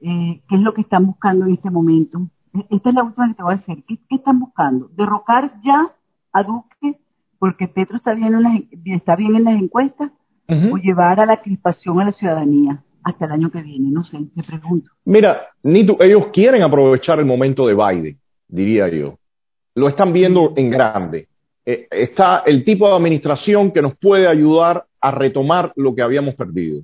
eh, 0.00 0.42
qué 0.48 0.56
es 0.56 0.60
lo 0.60 0.74
que 0.74 0.80
están 0.80 1.06
buscando 1.06 1.46
en 1.46 1.52
este 1.52 1.70
momento. 1.70 2.28
Esta 2.70 2.88
es 2.88 2.94
la 2.94 3.04
última 3.04 3.28
que 3.28 3.34
te 3.34 3.42
voy 3.42 3.54
a 3.54 3.56
hacer. 3.56 3.84
¿Qué, 3.86 3.98
qué 4.08 4.16
están 4.16 4.40
buscando? 4.40 4.88
Derrocar 4.96 5.60
ya 5.62 5.92
a 6.32 6.42
Duque 6.42 6.98
porque 7.38 7.68
Petro 7.68 7.96
está 7.96 8.14
bien 8.14 8.34
en 8.34 8.42
las, 8.42 8.54
está 8.86 9.16
bien 9.16 9.36
en 9.36 9.44
las 9.44 9.60
encuestas 9.60 10.10
uh 10.48 10.52
-huh. 10.52 10.72
o 10.72 10.76
llevar 10.78 11.20
a 11.20 11.26
la 11.26 11.42
crispación 11.42 12.00
a 12.00 12.04
la 12.06 12.12
ciudadanía 12.12 12.82
hasta 13.02 13.26
el 13.26 13.32
año 13.32 13.50
que 13.50 13.62
viene, 13.62 13.90
no 13.90 14.02
sé, 14.02 14.18
te 14.34 14.42
pregunto. 14.42 14.90
Mira, 15.04 15.42
ellos 15.62 16.28
quieren 16.32 16.62
aprovechar 16.62 17.18
el 17.18 17.26
momento 17.26 17.66
de 17.66 17.74
Biden, 17.74 18.18
diría 18.48 18.88
yo. 18.88 19.18
Lo 19.74 19.88
están 19.88 20.12
viendo 20.12 20.52
en 20.56 20.70
grande. 20.70 21.28
Eh, 21.66 21.86
está 21.90 22.42
el 22.46 22.64
tipo 22.64 22.88
de 22.88 22.94
administración 22.94 23.72
que 23.72 23.82
nos 23.82 23.96
puede 23.96 24.26
ayudar 24.28 24.84
a 25.00 25.10
retomar 25.10 25.72
lo 25.76 25.94
que 25.94 26.02
habíamos 26.02 26.34
perdido. 26.34 26.82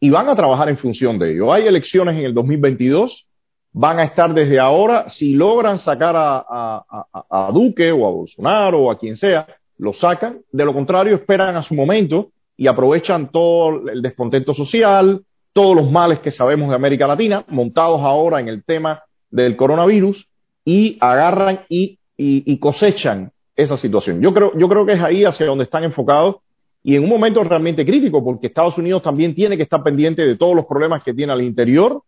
Y 0.00 0.10
van 0.10 0.28
a 0.28 0.36
trabajar 0.36 0.68
en 0.68 0.78
función 0.78 1.18
de 1.18 1.32
ello. 1.32 1.52
Hay 1.52 1.66
elecciones 1.66 2.16
en 2.16 2.24
el 2.24 2.34
2022, 2.34 3.26
van 3.72 3.98
a 3.98 4.04
estar 4.04 4.32
desde 4.32 4.58
ahora, 4.58 5.08
si 5.08 5.34
logran 5.34 5.78
sacar 5.78 6.14
a, 6.16 6.38
a, 6.38 6.84
a, 7.12 7.46
a 7.48 7.52
Duque 7.52 7.90
o 7.92 8.06
a 8.06 8.10
Bolsonaro 8.10 8.84
o 8.84 8.90
a 8.90 8.98
quien 8.98 9.16
sea, 9.16 9.46
lo 9.78 9.92
sacan, 9.92 10.40
de 10.52 10.64
lo 10.64 10.74
contrario 10.74 11.14
esperan 11.14 11.56
a 11.56 11.62
su 11.62 11.74
momento 11.74 12.30
y 12.56 12.66
aprovechan 12.66 13.30
todo 13.30 13.88
el 13.88 14.02
descontento 14.02 14.52
social, 14.52 15.22
todos 15.52 15.76
los 15.76 15.90
males 15.90 16.18
que 16.20 16.30
sabemos 16.30 16.68
de 16.68 16.74
América 16.74 17.06
Latina, 17.06 17.44
montados 17.48 18.00
ahora 18.00 18.40
en 18.40 18.48
el 18.48 18.64
tema 18.64 19.02
del 19.30 19.56
coronavirus, 19.56 20.28
y 20.64 20.98
agarran 21.00 21.60
y, 21.68 21.97
y, 22.18 22.52
y 22.52 22.58
cosechan 22.58 23.32
esa 23.56 23.78
situación. 23.78 24.20
Yo 24.20 24.34
creo, 24.34 24.52
yo 24.58 24.68
creo 24.68 24.84
que 24.84 24.92
es 24.92 25.02
ahí 25.02 25.24
hacia 25.24 25.46
donde 25.46 25.64
están 25.64 25.84
enfocados 25.84 26.36
y 26.82 26.96
en 26.96 27.02
un 27.02 27.08
momento 27.08 27.42
realmente 27.42 27.84
crítico, 27.84 28.22
porque 28.22 28.48
Estados 28.48 28.78
Unidos 28.78 29.02
también 29.02 29.34
tiene 29.34 29.56
que 29.56 29.62
estar 29.62 29.82
pendiente 29.82 30.26
de 30.26 30.36
todos 30.36 30.54
los 30.54 30.66
problemas 30.66 31.02
que 31.02 31.14
tiene 31.14 31.32
al 31.32 31.42
interior 31.42 32.02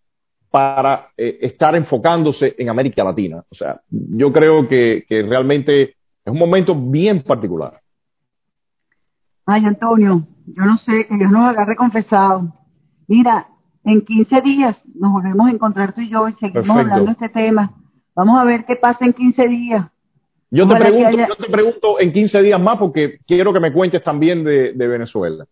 para 0.50 1.08
eh, 1.16 1.38
estar 1.42 1.74
enfocándose 1.74 2.54
en 2.58 2.68
América 2.68 3.04
Latina. 3.04 3.42
O 3.48 3.54
sea, 3.54 3.80
yo 3.88 4.32
creo 4.32 4.66
que, 4.68 5.04
que 5.08 5.22
realmente 5.22 5.82
es 5.82 6.32
un 6.32 6.38
momento 6.38 6.74
bien 6.74 7.22
particular. 7.22 7.80
Ay, 9.46 9.64
Antonio, 9.64 10.26
yo 10.46 10.64
no 10.64 10.76
sé, 10.78 11.06
que 11.06 11.16
Dios 11.16 11.30
nos 11.30 11.48
agarre 11.48 11.76
confesado. 11.76 12.52
Mira, 13.08 13.48
en 13.84 14.02
15 14.02 14.40
días 14.42 14.76
nos 14.94 15.12
volvemos 15.12 15.48
a 15.48 15.50
encontrar 15.50 15.92
tú 15.92 16.00
y 16.00 16.08
yo 16.08 16.28
y 16.28 16.32
seguimos 16.34 16.66
Perfecto. 16.66 16.80
hablando 16.80 17.06
de 17.06 17.12
este 17.12 17.28
tema. 17.28 17.74
Vamos 18.14 18.40
a 18.40 18.44
ver 18.44 18.64
qué 18.66 18.76
pasa 18.76 19.04
en 19.04 19.12
15 19.12 19.48
días. 19.48 19.86
Yo 20.50 20.66
te, 20.68 20.74
pregunto, 20.74 21.06
haya... 21.06 21.28
yo 21.28 21.36
te 21.36 21.50
pregunto 21.50 22.00
en 22.00 22.12
15 22.12 22.42
días 22.42 22.60
más 22.60 22.76
porque 22.76 23.18
quiero 23.26 23.52
que 23.52 23.60
me 23.60 23.72
cuentes 23.72 24.02
también 24.02 24.42
de, 24.42 24.72
de 24.72 24.88
Venezuela. 24.88 25.46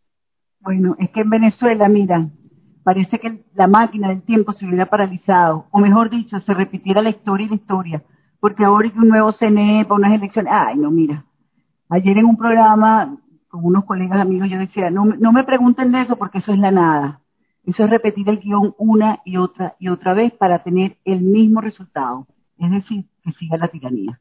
Bueno, 0.60 0.96
es 0.98 1.10
que 1.10 1.20
en 1.20 1.30
Venezuela, 1.30 1.88
mira, 1.88 2.28
parece 2.82 3.18
que 3.18 3.44
la 3.54 3.68
máquina 3.68 4.08
del 4.08 4.22
tiempo 4.22 4.52
se 4.52 4.66
hubiera 4.66 4.86
paralizado, 4.86 5.66
o 5.70 5.78
mejor 5.78 6.10
dicho, 6.10 6.40
se 6.40 6.52
repitiera 6.52 7.00
la 7.00 7.10
historia 7.10 7.46
y 7.46 7.48
la 7.50 7.54
historia 7.54 8.02
porque 8.40 8.64
ahora 8.64 8.88
hay 8.88 8.98
un 8.98 9.08
nuevo 9.08 9.32
CNE 9.32 9.84
para 9.84 9.96
unas 9.96 10.12
elecciones. 10.12 10.52
Ay, 10.54 10.76
no, 10.76 10.90
mira. 10.90 11.24
Ayer 11.88 12.18
en 12.18 12.26
un 12.26 12.36
programa 12.36 13.16
con 13.48 13.64
unos 13.64 13.84
colegas 13.84 14.20
amigos 14.20 14.48
yo 14.48 14.58
decía, 14.58 14.90
no, 14.90 15.06
no 15.06 15.32
me 15.32 15.44
pregunten 15.44 15.90
de 15.90 16.02
eso 16.02 16.16
porque 16.16 16.38
eso 16.38 16.52
es 16.52 16.58
la 16.58 16.70
nada. 16.70 17.22
Eso 17.64 17.84
es 17.84 17.90
repetir 17.90 18.28
el 18.28 18.38
guion 18.38 18.74
una 18.78 19.20
y 19.24 19.36
otra 19.36 19.76
y 19.78 19.88
otra 19.88 20.14
vez 20.14 20.32
para 20.32 20.62
tener 20.62 20.98
el 21.04 21.22
mismo 21.22 21.60
resultado. 21.60 22.26
Es 22.58 22.70
decir, 22.70 23.06
que 23.22 23.32
siga 23.32 23.56
la 23.56 23.68
tiranía. 23.68 24.20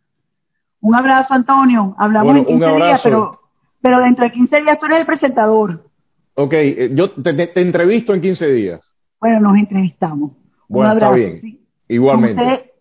Un 0.82 0.96
abrazo, 0.96 1.34
Antonio. 1.34 1.96
Hablamos 1.98 2.34
bueno, 2.34 2.50
en 2.50 2.60
15 2.60 2.76
días, 2.76 3.02
pero, 3.04 3.40
pero 3.82 4.00
dentro 4.00 4.26
de 4.26 4.32
15 4.32 4.62
días 4.62 4.80
tú 4.80 4.86
eres 4.86 5.00
el 5.00 5.06
presentador. 5.06 5.90
Ok, 6.36 6.54
eh, 6.54 6.92
yo 6.94 7.12
te, 7.12 7.34
te, 7.34 7.48
te 7.48 7.62
entrevisto 7.62 8.14
en 8.14 8.22
15 8.22 8.48
días. 8.48 8.82
Bueno, 9.20 9.40
nos 9.40 9.58
entrevistamos. 9.58 10.32
Bueno, 10.68 10.92
un 10.92 10.98
abrazo. 10.98 11.16
Está 11.16 11.30
bien. 11.30 11.42
Sí. 11.42 11.68
Igualmente. 11.88 12.74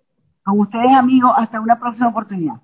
Con 0.45 0.61
ustedes, 0.61 0.93
amigos, 0.93 1.33
hasta 1.37 1.61
una 1.61 1.79
próxima 1.79 2.09
oportunidad. 2.09 2.55